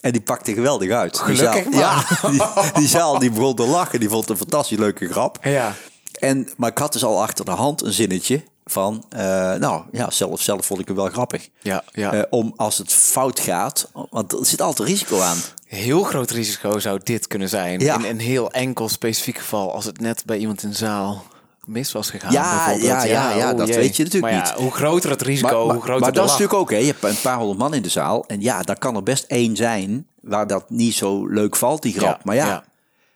[0.00, 1.12] En die pakte geweldig uit.
[1.12, 2.42] Die Gelukkig zaal, ja, die,
[2.74, 4.00] die zaal die begon te lachen.
[4.00, 5.38] Die vond het een fantastisch leuke grap.
[5.44, 5.74] Ja.
[6.22, 9.20] En, maar ik had dus al achter de hand een zinnetje van, eh,
[9.54, 11.48] nou ja, zelf, zelf vond ik hem wel grappig.
[11.60, 12.12] Ja, ja.
[12.12, 15.38] Eh, om als het fout gaat, want er zit altijd risico aan.
[15.66, 17.80] Heel groot risico zou dit kunnen zijn.
[17.80, 17.94] Ja.
[17.98, 21.24] In een heel enkel specifiek geval, als het net bij iemand in zaal
[21.66, 22.32] mis was gegaan.
[22.32, 23.76] Ja, ja, ja, ja, oh dat jee.
[23.76, 24.62] weet je natuurlijk maar ja, niet.
[24.62, 26.76] hoe groter het risico, maar, maar, hoe groter maar de dat is natuurlijk ook, hè,
[26.76, 28.24] je hebt een paar honderd man in de zaal.
[28.26, 31.92] En ja, dan kan er best één zijn waar dat niet zo leuk valt, die
[31.92, 32.24] grap.
[32.24, 32.64] maar ja,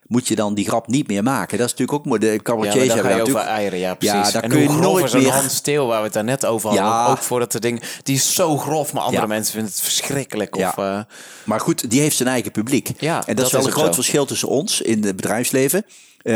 [0.08, 1.58] moet je dan die grap niet meer maken?
[1.58, 2.20] Dat is natuurlijk ook mooi.
[2.20, 3.44] De cabaretiers ja, hebben ga je natuurlijk...
[3.46, 4.26] over eieren, ja precies.
[4.26, 6.68] Ja, daar en kun je nooit meer- Hans Steel, waar we het daar net over
[6.68, 7.06] hadden, Ja.
[7.06, 9.28] ook voor dat ding, die is zo grof, maar andere Ja.
[9.28, 10.56] mensen vinden het verschrikkelijk.
[10.56, 11.00] Of, eh,
[11.44, 12.90] Maar goed, die heeft zijn eigen publiek.
[12.98, 13.92] Ja, en dat, dat is wel is een groot zo.
[13.94, 15.84] verschil tussen ons in het bedrijfsleven.
[16.22, 16.34] Eh,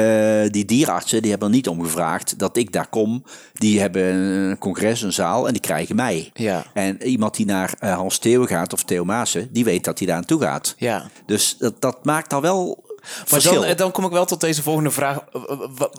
[0.50, 3.24] die dierartsen die hebben er niet om gevraagd dat ik daar kom.
[3.52, 6.30] Die hebben een congres, een zaal en die krijgen mij.
[6.34, 6.64] Ja.
[6.74, 10.06] En iemand die naar eh, Hans Theo gaat of Theo Maassen, die weet dat hij
[10.06, 10.74] daar naartoe gaat.
[10.78, 11.10] ja.
[11.26, 12.84] Dus dat, dat maakt al wel
[13.30, 15.18] Maar dan, dan kom ik wel tot deze volgende vraag.
[15.32, 15.90] Wa- wa-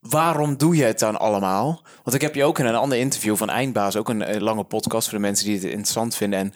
[0.00, 1.82] Waarom doe je het dan allemaal?
[2.02, 4.64] Want ik heb je ook in een ander interview van Eindbaas, ook een eh, lange
[4.64, 6.38] podcast voor de mensen die het interessant vinden.
[6.38, 6.54] En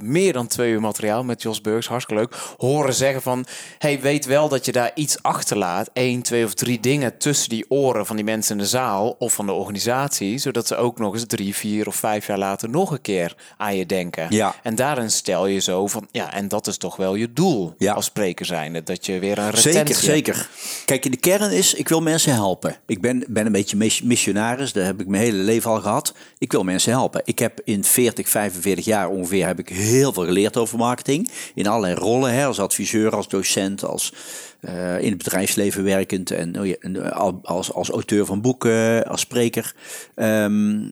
[0.00, 2.34] meer dan twee uur materiaal met Jos Burgs, hartstikke leuk.
[2.56, 3.46] Horen zeggen van,
[3.78, 5.90] hey, weet wel dat je daar iets achterlaat.
[5.92, 9.32] één, twee of drie dingen tussen die oren van die mensen in de zaal of
[9.34, 10.38] van de organisatie.
[10.38, 13.76] Zodat ze ook nog eens drie, vier of vijf jaar later nog een keer aan
[13.76, 14.26] je denken.
[14.30, 14.54] Ja.
[14.62, 17.92] En daarin stel je zo van, ja, en dat is toch wel je doel Ja.
[17.92, 18.82] als spreker zijnde.
[18.82, 19.98] Dat je weer een retentie Zeker, hebt.
[20.04, 20.48] zeker.
[20.84, 22.76] Kijk, in de kern is, ik wil mensen helpen.
[22.86, 26.14] Ik ben, ben een beetje mis- missionaris, dat heb ik mijn hele leven al gehad.
[26.38, 27.20] Ik wil mensen helpen.
[27.24, 31.30] Ik heb in 40, 45 jaar ongeveer heb ik heel veel geleerd over marketing.
[31.54, 34.12] In allerlei rollen, hè, als adviseur, als docent, als
[34.60, 39.20] eh, in het bedrijfsleven werkend en oh eh, al- als, als auteur van boeken, als
[39.20, 39.74] spreker.
[40.14, 40.88] Ehm,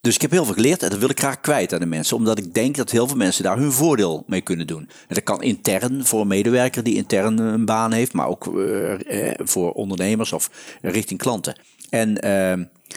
[0.00, 2.16] dus ik heb heel veel geleerd en dat wil ik graag kwijt aan de mensen.
[2.16, 4.88] Omdat ik denk dat heel veel mensen daar hun voordeel mee kunnen doen.
[5.08, 8.12] En dat kan intern voor een medewerker die intern een baan heeft.
[8.12, 10.50] Maar ook eh, eh, voor ondernemers of
[10.82, 11.60] richting klanten.
[11.90, 12.50] En, eh,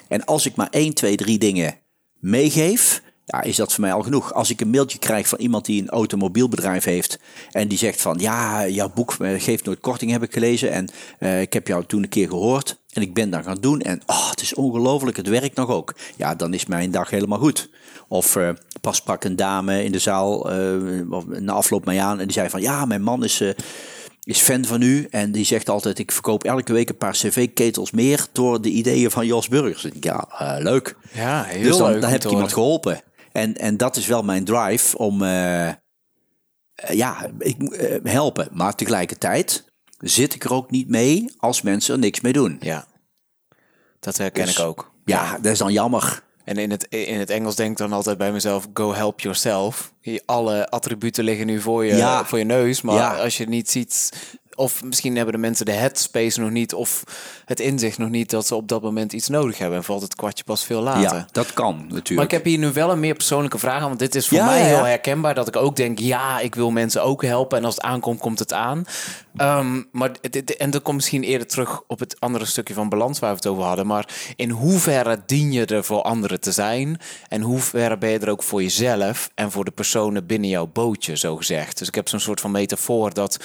[0.08, 1.78] en als ik maar één, twee, drie dingen
[2.20, 3.03] meegeef...
[3.26, 4.34] Ja, is dat voor mij al genoeg.
[4.34, 7.20] Als ik een mailtje krijg van iemand die een automobielbedrijf heeft...
[7.52, 10.72] en die zegt van, ja, jouw boek eh, geeft nooit korting, heb ik gelezen...
[10.72, 13.82] en eh, ik heb jou toen een keer gehoord en ik ben dat gaan doen...
[13.82, 15.96] en oh, het is ongelooflijk, het werkt nog ook.
[16.16, 17.70] Ja, dan is mijn dag helemaal goed.
[18.08, 18.50] Of eh,
[18.82, 20.50] pas sprak een dame in de zaal
[21.26, 22.20] na afloop mij aan...
[22.20, 23.44] en die zei van, ja, mijn man is...
[24.24, 27.92] is fan van u en die zegt altijd: Ik verkoop elke week een paar cv-ketels
[27.92, 29.88] meer door de ideeën van Jos Burgers.
[30.00, 30.28] Ja,
[30.60, 30.96] leuk.
[31.14, 33.04] Ja, heel dus dan, leuk dan heb ik iemand geholpen.
[33.34, 35.76] En, en dat is wel mijn drive om eh, eh,
[36.92, 38.48] ja, ik, eh, helpen.
[38.52, 42.58] Maar tegelijkertijd zit ik er ook niet mee als mensen er niks mee doen.
[42.60, 42.86] Ja,
[44.00, 44.92] dat herken Dus- ik ook.
[45.06, 46.24] Ja, dat is dan jammer.
[46.44, 49.94] En in het, in het Engels denk ik dan altijd bij mezelf, go help yourself.
[50.26, 52.26] Alle attributen liggen nu voor je, Ja.
[52.26, 53.16] voor je neus, maar Ja.
[53.24, 54.10] als je het niet ziet...
[54.56, 57.04] Of misschien hebben de mensen de headspace nog niet of
[57.46, 59.78] het inzicht nog niet dat ze op dat moment iets nodig hebben.
[59.78, 61.18] En valt het kwartje pas veel later.
[61.18, 62.14] Ja, dat kan natuurlijk.
[62.14, 63.88] Maar ik heb hier nu wel een meer persoonlijke vraag aan.
[63.88, 65.36] Want dit is voor Ja, mij ja, heel herkenbaar.
[65.36, 67.58] Dat ik ook denk, ja, ik wil mensen ook helpen.
[67.58, 68.86] En als het aankomt, komt het aan.
[69.36, 73.20] Ehm, maar dit, en dat komt misschien eerder terug op het andere stukje van balans
[73.20, 73.88] waar we het over hadden.
[73.88, 77.00] Maar in hoeverre dien je er voor anderen te zijn?
[77.28, 81.18] En hoeverre ben je er ook voor jezelf en voor de personen binnen jouw bootje,
[81.18, 81.78] zo gezegd?
[81.78, 83.40] Dus ik heb zo'n soort van metafoor dat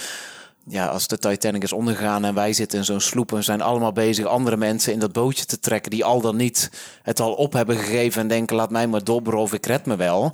[0.68, 3.92] ja, als de Titanic is ondergegaan en wij zitten in zo'n sloep en zijn allemaal
[3.92, 6.70] bezig andere mensen in dat bootje te trekken die al dan niet
[7.02, 9.96] het al op hebben gegeven en denken laat mij maar dobberen of ik red me
[9.96, 10.30] wel.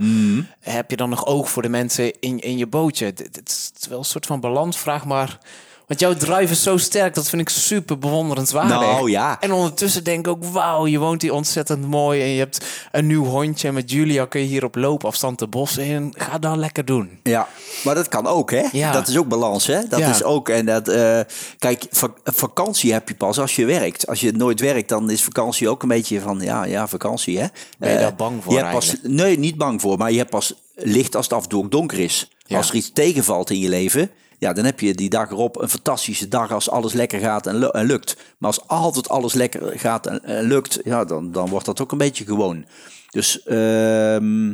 [0.60, 3.12] Heb je dan nog oog voor de mensen in, in je bootje?
[3.12, 5.38] Dit is wel een soort van balansvraag, maar
[5.86, 8.80] want jouw drive is zo sterk, dat vind ik super bewonderenswaardig.
[8.80, 9.40] Nou, ja.
[9.40, 13.06] En ondertussen denk ik ook, wauw, je woont hier ontzettend mooi en je hebt een
[13.06, 16.14] nieuw hondje en met Julia kun je hier op loopafstand de bos in.
[16.18, 17.18] Ga dan lekker doen.
[17.22, 17.48] Ja,
[17.84, 18.62] maar dat kan ook, hè?
[18.72, 18.92] Ja.
[18.92, 19.80] Dat is ook balans, hè?
[19.88, 20.10] Dat Ja.
[20.10, 21.20] is ook, en dat, eh,
[21.58, 24.06] kijk, vak- vakantie heb je pas als je werkt.
[24.06, 27.46] Als je nooit werkt, dan is vakantie ook een beetje van, ja, ja, vakantie, hè?
[27.78, 28.94] Ben je Eh, daar bang voor je pas?
[29.02, 31.98] Nee, niet bang voor, maar je hebt pas licht als het af en toe donker
[31.98, 32.30] is.
[32.46, 32.56] Ja.
[32.56, 34.10] Als er iets tegenvalt in je leven,
[34.44, 37.56] ja, dan heb je die dag erop een fantastische dag als alles lekker gaat en,
[37.58, 38.16] lu- en lukt.
[38.38, 41.92] Maar als altijd alles lekker gaat en, en lukt, ja, dan, dan wordt dat ook
[41.92, 42.66] een beetje gewoon.
[43.10, 44.52] Dus, ehm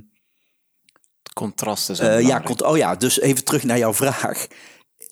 [1.34, 4.46] Contrasten zijn eh, ja, komt, oh ja, dus even terug naar jouw vraag.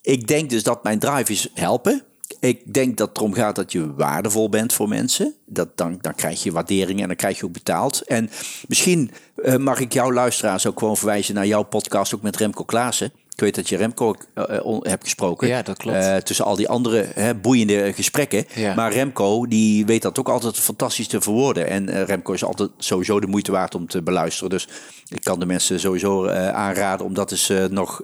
[0.03, 2.03] Ik denk dus dat mijn drive is helpen.
[2.41, 5.35] Ik denk dat het erom gaat dat je waardevol bent voor mensen.
[5.47, 8.01] Dat, dan, dan krijg je waardering en dan krijg je ook betaald.
[8.01, 8.31] En
[8.69, 12.65] misschien eh, mag ik jouw luisteraars ook gewoon verwijzen naar jouw podcast, ook met Remco
[12.65, 13.13] Klaassen.
[13.39, 14.15] Ik weet dat je Remco
[14.63, 15.49] on- hebt gesproken.
[15.49, 15.97] Ja, dat klopt.
[15.99, 18.45] Eh, tussen al die andere hè, boeiende gesprekken.
[18.55, 18.75] Ja.
[18.75, 21.67] Maar Remco, die weet dat ook altijd fantastisch te verwoorden.
[21.69, 24.51] En Remco is altijd sowieso de moeite waard om te beluisteren.
[24.51, 24.69] Dus
[25.09, 28.03] ik kan de mensen sowieso aanraden om dat eens nog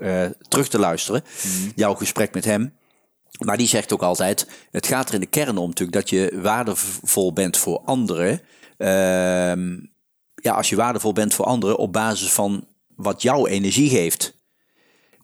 [0.49, 1.25] terug te luisteren.
[1.45, 1.71] Mhm.
[1.75, 2.73] Jouw gesprek met hem.
[3.45, 6.39] Maar die zegt ook altijd: het gaat er in de kern om natuurlijk dat je
[6.43, 8.41] waardevol bent voor anderen.
[8.77, 9.77] Ehm,
[10.35, 12.67] ja, als je waardevol bent voor anderen op basis van
[12.97, 14.43] wat jouw energie geeft.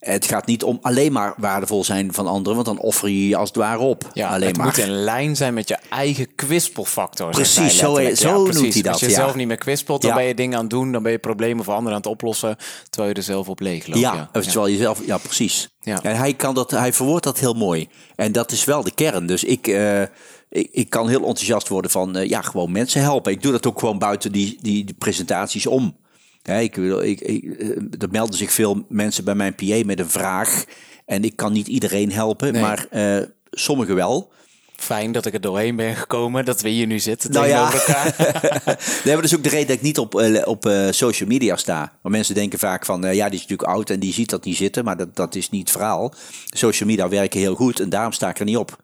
[0.00, 3.36] Het gaat niet om alleen maar waardevol zijn van anderen, want dan offer je je
[3.36, 4.10] als het ware op.
[4.12, 4.66] Ja, alleen het maar.
[4.66, 7.30] moet in lijn zijn met je eigen kwispelfactor.
[7.30, 9.14] Precies, zo- noemt hij dat, Als je ja.
[9.14, 10.92] zelf niet meer kwispelt, dan ben je dingen aan het doen.
[10.92, 12.56] Dan ben je problemen voor anderen aan het oplossen.
[12.90, 14.00] Terwijl je er zelf op leeg loopt.
[14.00, 15.68] Ja, terwijl je zelf, ja, precies.
[15.80, 16.02] Ja.
[16.02, 17.88] En hij, kan dat, hij verwoordt dat heel mooi.
[18.16, 19.26] En dat is wel de kern.
[19.26, 20.02] Dus ik, eh,
[20.48, 23.32] ik, ik kan heel enthousiast worden van eh, ja, gewoon mensen helpen.
[23.32, 25.96] Ik doe dat ook gewoon buiten die, die, die presentaties om.
[26.42, 27.68] Hè, ik, ik, ik, eh,
[27.98, 30.64] er melden zich veel mensen bij mijn PA met een vraag.
[31.06, 32.62] En ik kan niet iedereen helpen, Nee.
[32.62, 34.32] maar eh, sommigen wel.
[34.76, 36.44] Fijn dat ik er doorheen ben gekomen.
[36.44, 37.70] Dat we hier nu zitten Nou ja.
[37.70, 38.78] tegenover elkaar.
[39.04, 41.56] Nee, maar dat is ook de reden dat ik niet op, eh, op social media
[41.56, 41.92] sta.
[42.02, 44.56] Want mensen denken vaak van, ja, die is natuurlijk oud en die ziet dat niet
[44.56, 44.84] zitten.
[44.84, 46.14] Maar dat, dat is niet het verhaal.
[46.46, 48.78] Social media werken heel goed en daarom sta ik er niet op.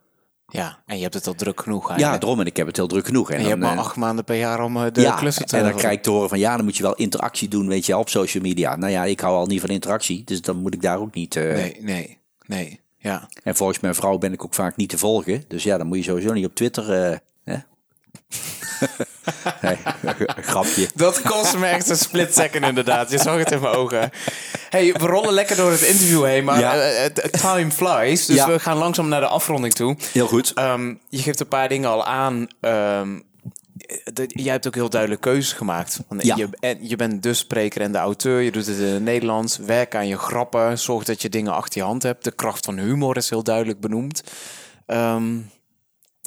[0.49, 2.20] Ja, en je hebt het al druk genoeg Ja, eigenlijk.
[2.20, 2.40] daarom.
[2.40, 3.30] En ik heb het heel druk genoeg.
[3.30, 5.57] En je hebt maar eh, acht maanden per jaar om eh, de ja, klussen te
[5.57, 7.86] en dan krijg ik te horen van, ja, dan moet je wel interactie doen, weet
[7.86, 8.76] je, op social media.
[8.76, 11.36] Nou ja, ik hou al niet van interactie, dus dan moet ik daar ook niet...
[11.36, 12.80] eh, Nee, nee, nee.
[12.99, 13.28] Ja.
[13.42, 15.44] En volgens mijn vrouw ben ik ook vaak niet te volgen.
[15.49, 17.20] Dus ja, dan moet je sowieso niet op Twitter...
[19.62, 20.89] nee, een grapje.
[20.95, 23.11] Dat kost me echt een split second inderdaad.
[23.11, 24.11] Je zag het in mijn ogen.
[24.71, 26.77] Hey, we rollen lekker door het interview heen, maar Ja.
[26.81, 28.27] eh, time flies.
[28.27, 28.49] Dus Ja.
[28.49, 29.97] we gaan langzaam naar de afronding toe.
[30.12, 30.53] Heel goed.
[30.55, 32.47] Ehm, je geeft een paar dingen al aan.
[34.12, 35.99] De- jij hebt ook heel duidelijk keuzes gemaakt.
[36.19, 36.37] Ja.
[36.37, 38.41] je, en je bent de spreker en de auteur.
[38.41, 39.57] Je doet het in het Nederlands.
[39.57, 40.79] Werk aan je grappen.
[40.79, 42.25] Zorg dat je dingen achter je hand hebt.
[42.25, 44.23] De kracht van humor is heel duidelijk benoemd.
[44.87, 45.35] Ehm,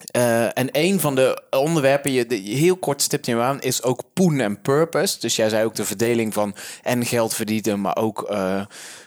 [0.03, 4.01] eh, en een van de onderwerpen, je, de, heel kort stipt je aan, is ook
[4.13, 5.19] poen en purpose.
[5.19, 8.61] Dus jij zei ook de verdeling van en geld verdienen, maar ook eh,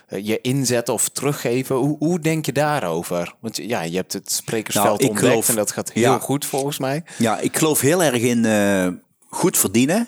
[0.07, 1.75] je inzetten of teruggeven.
[1.75, 3.35] Hoe, hoe denk je daarover?
[3.39, 6.19] Want ja, je hebt het sprekersveld Nou, ontdekt geloof- en dat gaat heel ja.
[6.19, 7.03] goed volgens mij.
[7.17, 8.87] Ja, ik geloof heel erg in eh,
[9.27, 10.07] goed verdienen.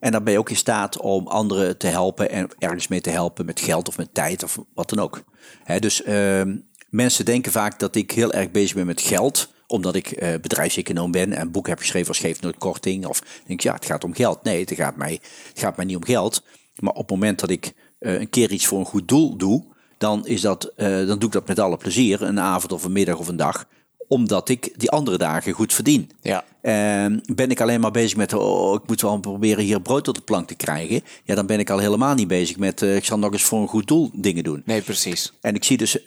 [0.00, 3.10] En dan ben je ook in staat om anderen te helpen en ergens mee te
[3.10, 5.22] helpen met geld of met tijd of wat dan ook.
[5.64, 6.56] Hè, dus ehm,
[6.90, 11.10] mensen denken vaak dat ik heel erg bezig ben met geld, omdat ik eh, bedrijfseconoom
[11.10, 13.06] ben en boek heb geschreven als Geef nooit korting.
[13.06, 14.42] Of denk ja, het gaat om geld.
[14.42, 16.42] Nee, het gaat mij, het gaat mij niet om geld.
[16.76, 19.64] Maar op het moment dat ik eh, een keer iets voor een goed doel doe,
[19.98, 22.92] dan, is dat, eh, dan doe ik dat met alle plezier, een avond of een
[22.92, 23.66] middag of een dag
[24.08, 26.10] omdat ik die andere dagen goed verdien.
[26.20, 26.44] Ja.
[26.62, 30.14] Ehm, ben ik alleen maar bezig met, oh, ik moet wel proberen hier brood op
[30.14, 31.02] de plank te krijgen.
[31.24, 33.68] Ja, dan ben ik al helemaal niet bezig met, ik zal nog eens voor een
[33.68, 34.62] goed doel dingen doen.
[34.64, 35.32] Nee, precies.
[35.40, 35.98] En ik zie dus,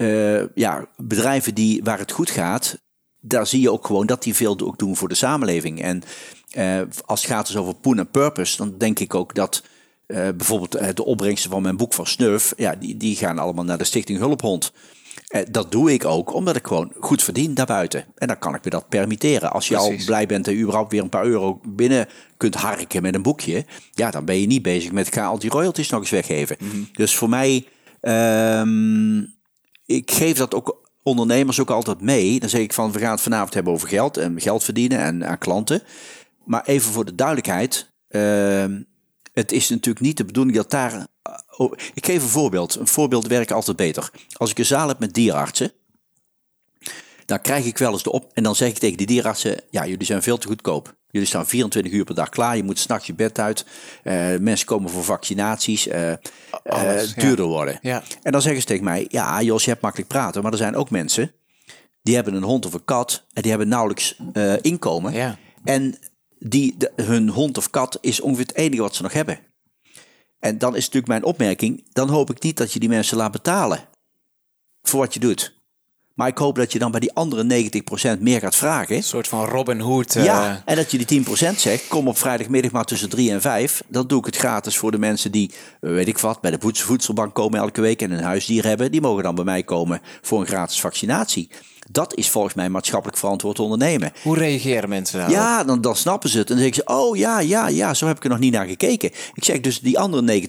[0.56, 2.78] ja, bedrijven die, waar het goed gaat,
[3.20, 5.82] daar zie je ook gewoon dat die veel ook doen voor de samenleving.
[5.82, 6.04] En
[6.52, 9.64] eh, als het gaat dus over poen en purpose, dan denk ik ook dat
[10.06, 13.64] eh, bijvoorbeeld eh, de opbrengsten van mijn boek van Snurf, ja, die, die gaan allemaal
[13.64, 14.72] naar de Stichting Hulphond.
[15.28, 18.06] Eh, dat doe ik ook omdat ik gewoon goed verdien daarbuiten.
[18.16, 19.52] En dan kan ik me dat permitteren.
[19.52, 20.00] Als je Precies.
[20.00, 22.08] al blij bent dat je überhaupt weer een paar euro binnen
[22.38, 23.66] kunt harken met een boekje.
[23.94, 26.58] Ja, dan ben je niet bezig met ga al die royalties nog eens weggeven.
[26.94, 27.68] Dus voor mij,
[28.02, 29.20] ehm,
[29.86, 32.40] ik geef dat ook ondernemers ook altijd mee.
[32.40, 35.28] Dan zeg ik van we gaan het vanavond hebben over geld en geld verdienen en
[35.28, 35.84] aan klanten.
[36.44, 37.92] Maar even voor de duidelijkheid.
[38.08, 38.82] ehm,
[39.34, 41.08] het is natuurlijk niet de bedoeling dat daar.
[41.58, 42.76] oh, ik geef een voorbeeld.
[42.76, 44.12] Een voorbeeld werkt altijd beter.
[44.32, 45.72] Als ik een zaal heb met dierartsen.
[47.26, 48.32] Dan krijg ik wel eens de op.
[48.34, 50.98] En dan zeg ik tegen die dierartsen: Ja, jullie zijn veel te goedkoop.
[51.12, 52.56] Jullie staan 24 uur per dag klaar.
[52.58, 53.66] Je moet s'nachts je bed uit.
[54.04, 55.88] Eh, mensen komen voor vaccinaties.
[55.88, 56.14] eh,
[56.64, 57.22] Alles, eh, ja.
[57.22, 57.80] duurder worden.
[57.82, 58.04] Ja.
[58.24, 60.42] En dan zeggen ze tegen mij: Ja, Jos, je hebt makkelijk praten.
[60.44, 61.32] Maar er zijn ook mensen.
[62.02, 63.26] die hebben een hond of een kat.
[63.34, 64.18] en die hebben nauwelijks
[64.62, 65.14] inkomen.
[65.14, 65.38] Ja.
[65.64, 65.96] En
[66.40, 69.40] die, de- hun hond of kat is ongeveer het enige wat ze nog hebben.
[70.40, 73.32] En dan is natuurlijk mijn opmerking: dan hoop ik niet dat je die mensen laat
[73.32, 73.80] betalen
[74.82, 75.58] voor wat je doet.
[76.20, 77.44] Maar ik hoop dat je dan bij die andere
[78.18, 78.96] 90% meer gaat vragen.
[78.96, 80.16] Een soort van Robin Hood.
[80.16, 83.42] eh, Ja, en dat je die 10% zegt, kom op vrijdagmiddag maar tussen 3 en
[83.42, 83.82] 5.
[83.88, 85.52] Dan doe ik het gratis voor de mensen die,
[85.82, 88.92] eh, weet ik wat, bij de voeds- voedselbank komen elke week en een huisdier hebben.
[88.92, 91.50] Die mogen dan bij mij komen voor een gratis vaccinatie.
[91.92, 94.12] Dat is volgens mij maatschappelijk verantwoord ondernemen.
[94.24, 95.36] Hoe reageren mensen daarop?
[95.36, 96.50] Ja, dan, dan snappen ze het.
[96.50, 98.68] En dan zeggen ze, oh ja, ja, ja, zo heb ik er nog niet naar
[98.68, 99.12] gekeken.
[99.34, 100.42] Ik zeg dus, die andere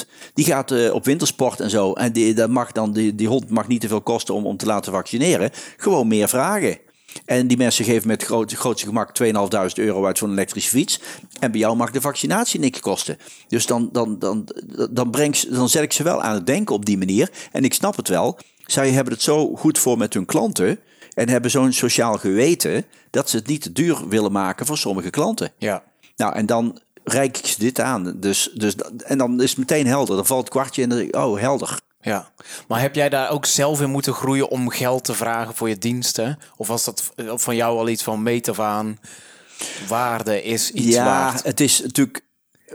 [0.00, 1.92] 90%, die gaat eh, op wintersport en zo.
[1.92, 4.56] En die, dat mag dan, die, die hond mag niet te veel kosten om, om
[4.56, 5.50] te laten vaccineren.
[5.76, 6.78] Gewoon meer vragen.
[7.24, 9.30] En die mensen geven met groot, grootste gemak 2.500
[9.74, 11.00] euro uit voor een elektrische fiets.
[11.40, 13.18] En bij jou mag de vaccinatie niks kosten.
[13.48, 14.48] Dus dan, dan, dan,
[14.90, 17.30] dan, breng, dan zet ik ze wel aan het denken op die manier.
[17.52, 18.38] En ik snap het wel.
[18.66, 20.78] Zij hebben het zo goed voor met hun klanten.
[21.14, 25.10] En hebben zo'n sociaal geweten dat ze het niet te duur willen maken voor sommige
[25.10, 25.52] klanten.
[25.58, 25.82] Ja.
[26.16, 28.20] Nou, en dan reik ik ze dit aan.
[28.20, 30.16] Dus, dus, en dan is het meteen helder.
[30.16, 31.78] Dan valt het kwartje en dan denk ik, oh, helder.
[32.00, 32.30] Ja,
[32.68, 35.78] maar heb jij daar ook zelf in moeten groeien om geld te vragen voor je
[35.78, 36.38] diensten?
[36.56, 38.98] Of was dat van jou al iets van meet af aan?
[39.88, 41.42] Waarde is iets ja, waard.
[41.42, 42.20] het is natuurlijk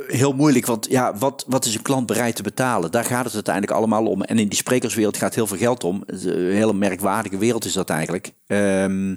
[0.07, 2.91] heel moeilijk, want ja, wat, wat is een klant bereid te betalen?
[2.91, 4.21] Daar gaat het uiteindelijk allemaal om.
[4.21, 6.03] En in die sprekerswereld gaat heel veel geld om.
[6.05, 8.31] Een hele merkwaardige wereld is dat eigenlijk.
[8.47, 9.15] Ehm,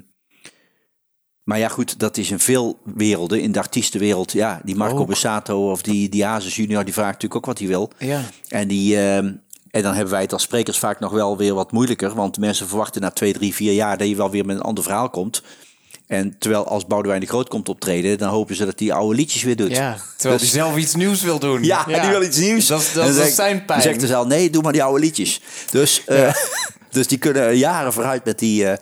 [1.42, 3.40] maar ja, goed, dat is in veel werelden.
[3.40, 5.04] In de artiestenwereld, ja, die Marco.
[5.04, 7.90] Bussato of die, die Hazes junior, die vraagt natuurlijk ook wat hij wil.
[7.98, 8.20] Ja.
[8.48, 9.32] En, die, ehm,
[9.70, 12.14] en dan hebben wij het als sprekers vaak nog wel weer wat moeilijker.
[12.14, 14.84] Want mensen verwachten na twee, drie, vier jaar dat je wel weer met een ander
[14.84, 15.42] verhaal komt.
[16.06, 19.42] En terwijl als Boudewijn de Groot komt optreden, dan hopen ze dat hij oude liedjes
[19.42, 19.70] weer doet.
[19.70, 19.96] ja.
[20.16, 21.62] Terwijl Dus- hij zelf iets nieuws wil doen.
[21.64, 22.66] Ja, die wil iets nieuws.
[22.66, 23.82] Dat, is- En dat, dat is zegt- zijn pijn.
[23.82, 25.40] Zegt de zaal, nee, doe maar die oude liedjes.
[25.70, 26.34] Dus, eh,
[26.90, 28.76] dus die kunnen jaren vooruit met die, eh,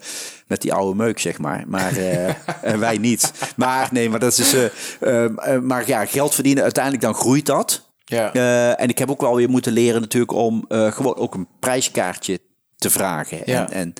[0.47, 1.63] met die oude meuk, zeg maar.
[1.67, 2.27] Maar eh,
[2.61, 3.31] en wij niet.
[3.55, 4.53] Maar nee, maar dat is...
[4.99, 7.89] eh, maar ja, geld verdienen, uiteindelijk dan groeit dat.
[8.05, 8.31] ja.
[8.75, 12.39] En ik heb ook wel weer moeten leren natuurlijk om gewoon ook een prijskaartje
[12.77, 13.41] te vragen.
[13.45, 13.69] Ja.
[13.69, 13.93] En, en,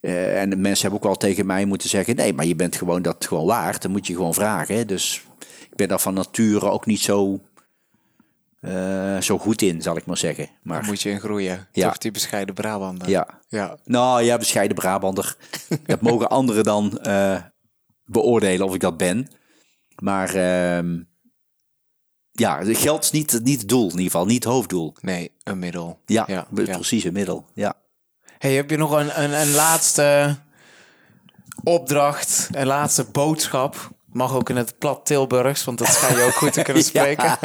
[0.00, 2.16] eh, en de mensen hebben ook wel tegen mij moeten zeggen...
[2.16, 3.82] nee, maar je bent gewoon dat gewoon waard.
[3.82, 4.86] Dan moet je gewoon vragen.
[4.86, 5.22] Dus
[5.70, 7.40] ik ben daar van nature ook niet zo,
[8.60, 10.44] eh, zo goed in, zal ik maar zeggen.
[10.44, 11.68] Daar Maar moet je in groeien.
[11.72, 11.88] Ja.
[11.88, 13.08] Toch die bescheiden Brabander.
[13.08, 13.76] ja, Ja.
[13.84, 15.36] nou ja, bescheiden Brabander.
[15.86, 17.42] dat mogen anderen dan eh,
[18.04, 19.28] beoordelen of ik dat ben.
[20.02, 21.02] Maar ehm,
[22.32, 24.26] ja, geld is niet, niet het doel in ieder geval.
[24.26, 24.94] Niet het hoofddoel.
[25.00, 26.00] Nee, een middel.
[26.06, 26.46] Ja, ja.
[26.50, 27.46] precies een middel.
[27.54, 27.74] Ja.
[28.38, 30.36] Hey, heb je nog een, een, een laatste
[31.64, 33.90] opdracht, een laatste boodschap?
[34.12, 37.38] Mag ook in het plat Tilburgs, want dat schijn je ook goed te kunnen spreken.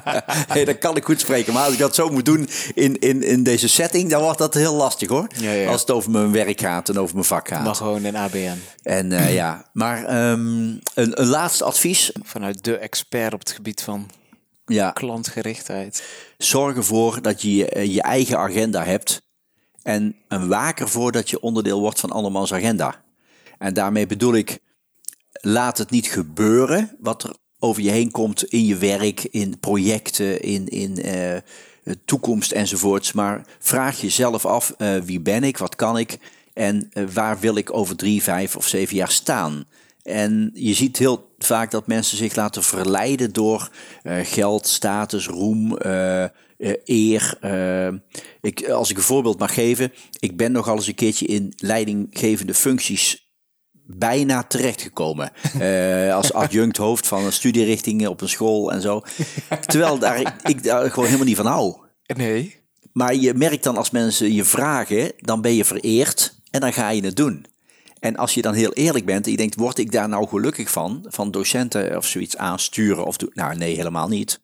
[0.52, 1.52] hey, dat kan ik goed spreken.
[1.52, 4.54] Maar als ik dat zo moet doen in, in, in deze setting, dan wordt dat
[4.54, 5.26] heel lastig hoor.
[5.36, 5.70] Ja, ja.
[5.70, 7.64] Als het over mijn werk gaat en over mijn vak gaat.
[7.64, 8.62] Mag gewoon in ABN.
[8.82, 12.12] En eh, ja, maar ehm, een, een laatste advies.
[12.22, 14.10] Vanuit de expert op het gebied van
[14.64, 16.02] Ja, klantgerichtheid.
[16.38, 19.22] zorg ervoor dat je eh, je eigen agenda hebt.
[19.82, 23.02] En een waak ervoor dat je onderdeel wordt van andermans agenda.
[23.58, 24.58] En daarmee bedoel ik,
[25.32, 30.42] laat het niet gebeuren wat er over je heen komt in je werk, in projecten,
[30.42, 33.12] in, in eh, toekomst enzovoorts.
[33.12, 36.18] Maar vraag jezelf af, eh, wie ben ik, wat kan ik
[36.52, 39.64] en eh, waar wil ik over drie, vijf of zeven jaar staan?
[40.02, 43.70] En je ziet heel vaak dat mensen zich laten verleiden door
[44.22, 45.78] geld, status, roem,
[46.60, 47.36] eh, eer.
[47.40, 47.98] Eh,
[48.40, 52.54] ik, als ik een voorbeeld mag geven, ik ben nogal eens een keertje in leidinggevende
[52.54, 53.28] functies
[53.86, 55.32] bijna terechtgekomen.
[55.58, 59.02] Eh als adjunct hoofd van een studierichting op een school en zo.
[59.66, 61.76] Terwijl daar, ik, ik daar gewoon helemaal niet van hou.
[62.06, 62.56] Nee.
[62.92, 66.88] Maar je merkt dan als mensen je vragen, dan ben je vereerd en dan ga
[66.88, 67.46] je het doen.
[68.00, 70.70] En als je dan heel eerlijk bent en je denkt, word ik daar nou gelukkig
[70.70, 71.04] van?
[71.08, 73.30] Van docenten of zoiets aansturen of doen?
[73.34, 74.40] Nou, nee, helemaal niet.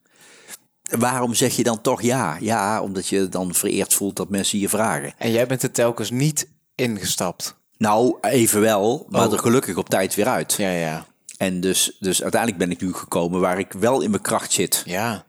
[0.98, 2.36] Waarom zeg je dan toch ja?
[2.40, 5.14] Ja, omdat je dan vereerd voelt dat mensen je vragen.
[5.18, 7.56] En jij bent er telkens niet ingestapt.
[7.78, 9.32] Nou, even wel, maar Oh.
[9.32, 10.52] er gelukkig op tijd weer uit.
[10.52, 11.06] Ja, ja.
[11.36, 14.82] En dus, dus uiteindelijk ben ik nu gekomen waar ik wel in mijn kracht zit.
[14.84, 15.24] Ja.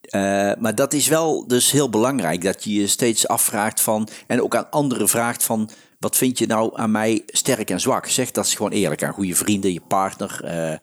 [0.00, 4.42] Eh, maar dat is wel dus heel belangrijk, dat je je steeds afvraagt van, en
[4.42, 8.06] ook aan anderen vraagt van, wat vind je nou aan mij sterk en zwak?
[8.06, 10.40] Zeg dat is gewoon eerlijk aan goede vrienden, je partner.
[10.44, 10.76] eh,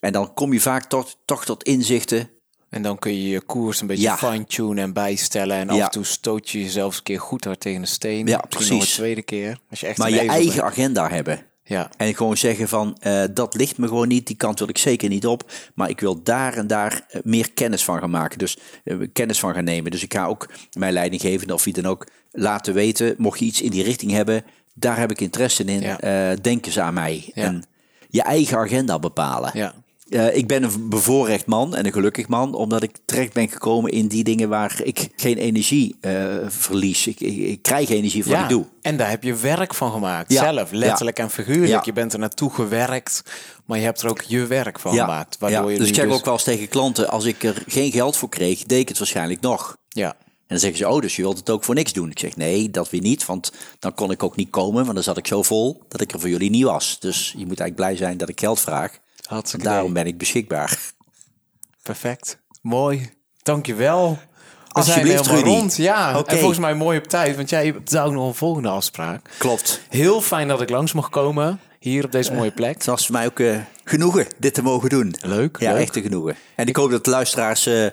[0.00, 2.30] en dan kom je vaak toch, toch tot inzichten.
[2.70, 4.16] En dan kun je je koers een beetje Ja.
[4.16, 5.56] fine-tunen en bijstellen.
[5.56, 5.84] En af Ja.
[5.84, 8.26] en toe stoot je jezelf een keer goed hard tegen een steen.
[8.26, 8.70] Ja, nog precies.
[8.90, 9.58] een tweede keer.
[9.70, 10.62] Als je echt Maar je eigen bent.
[10.62, 11.40] agenda hebben.
[11.62, 11.90] Ja.
[11.96, 15.08] En gewoon zeggen van, eh, dat ligt me gewoon niet, die kant wil ik zeker
[15.08, 15.52] niet op.
[15.74, 18.38] Maar ik wil daar en daar eh, meer kennis van gaan maken.
[18.38, 19.90] Dus eh, kennis van gaan nemen.
[19.90, 23.62] Dus ik ga ook mijn leidinggevende of wie dan ook laten weten, mocht je iets
[23.62, 24.44] in die richting hebben,
[24.74, 25.80] daar heb ik interesse in.
[25.80, 26.34] Ja.
[26.34, 27.30] Denk eens aan mij.
[27.34, 27.42] Ja.
[27.44, 27.64] En
[28.08, 29.50] je eigen agenda bepalen.
[29.54, 29.74] Ja.
[30.08, 33.90] Eh, ik ben een bevoorrecht man en een gelukkig man, omdat ik terecht ben gekomen
[33.90, 37.06] in die dingen waar ik geen energie eh, verlies.
[37.06, 38.64] Ik, ik, ik krijg energie van wat ik doe.
[38.82, 40.32] En daar heb je werk van gemaakt.
[40.32, 40.52] Ja.
[40.52, 41.70] Zelf, letterlijk en figuurlijk.
[41.70, 41.82] Ja.
[41.84, 43.22] Je bent er naartoe gewerkt,
[43.64, 45.38] maar je hebt er ook je werk van Ja, gemaakt.
[45.38, 45.70] Waardoor ja.
[45.70, 48.16] je dus ik zeg dus- ook wel eens tegen klanten, als ik er geen geld
[48.16, 49.76] voor kreeg, deed ik het waarschijnlijk nog.
[49.88, 50.08] Ja.
[50.08, 52.10] En dan zeggen ze, oh, dus je wilt het ook voor niks doen.
[52.10, 55.02] Ik zeg, nee, dat weer niet, want dan kon ik ook niet komen, want dan
[55.02, 57.00] zat ik zo vol dat ik er voor jullie niet was.
[57.00, 58.98] Dus je moet eigenlijk blij zijn dat ik geld vraag.
[59.26, 60.78] Hartstikke Daarom ben ik beschikbaar.
[61.82, 62.38] Perfect.
[62.62, 63.10] Mooi.
[63.42, 64.10] Dankjewel.
[64.10, 65.56] We zijn Alsjeblieft, helemaal Rudy.
[65.58, 65.76] rond.
[65.76, 69.30] Ja, en volgens mij mooi op tijd, want jij hebt ook nog een volgende afspraak.
[69.38, 69.80] Klopt.
[69.88, 72.74] Heel fijn dat ik langs mocht komen, hier op deze mooie plek.
[72.74, 75.14] Het was voor mij ook eh, genoegen dit te mogen doen.
[75.20, 75.80] Leuk, Ja, leuk.
[75.82, 76.36] echt een genoegen.
[76.54, 77.86] En ik hoop dat de luisteraars eh,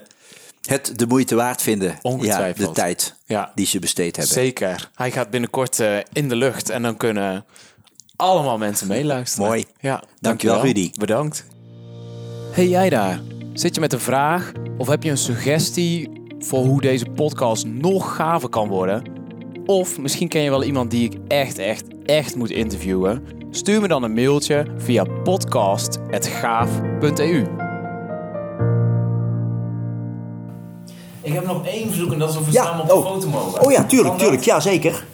[0.62, 1.88] het de moeite waard vinden.
[1.90, 2.68] Ja, Ongetwijfeld.
[2.68, 3.52] de tijd Ja.
[3.56, 4.34] die ze besteed hebben.
[4.34, 4.90] Zeker.
[4.96, 7.46] Hij gaat binnenkort eh, in de lucht en dan kunnen
[8.24, 9.48] allemaal mensen meeluisteren.
[9.48, 9.66] Mooi.
[9.80, 10.92] Ja, Dankjewel, Rudy.
[11.00, 11.46] Bedankt.
[12.52, 13.22] Hey jij daar.
[13.54, 16.10] Zit je met een vraag of heb je een suggestie
[16.40, 19.04] voor hoe deze podcast nog gaver kan worden?
[19.66, 23.24] Of misschien ken je wel iemand die ik echt, echt, echt moet interviewen?
[23.52, 27.46] Stuur me dan een mailtje via podcast.gaaf.eu.
[31.22, 33.06] Ik heb nog één verzoek en dat is of we Ja, samen op de oh.
[33.06, 33.66] foto mogen.
[33.66, 34.44] Oh ja, tuurlijk, tuurlijk.
[34.44, 35.06] Ja, zeker.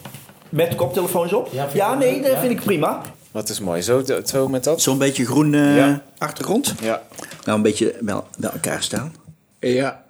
[0.50, 1.48] Met koptelefoons op?
[1.74, 3.02] Ja, nee, dat vind ik prima.
[3.30, 4.82] Wat is mooi, zo, zo met dat?
[4.82, 6.02] Zo'n beetje groen eh, Ja.
[6.18, 6.74] achtergrond.
[6.80, 7.02] Ja.
[7.44, 9.14] Nou, een beetje bij, bij elkaar staan.
[9.58, 10.04] Ja.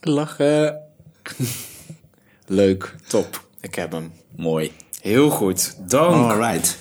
[0.00, 0.78] Lachen.
[2.46, 3.44] Leuk, top.
[3.60, 4.12] Ik heb hem.
[4.36, 4.72] Mooi.
[5.00, 6.14] Heel goed, dank.
[6.30, 6.78] Alright.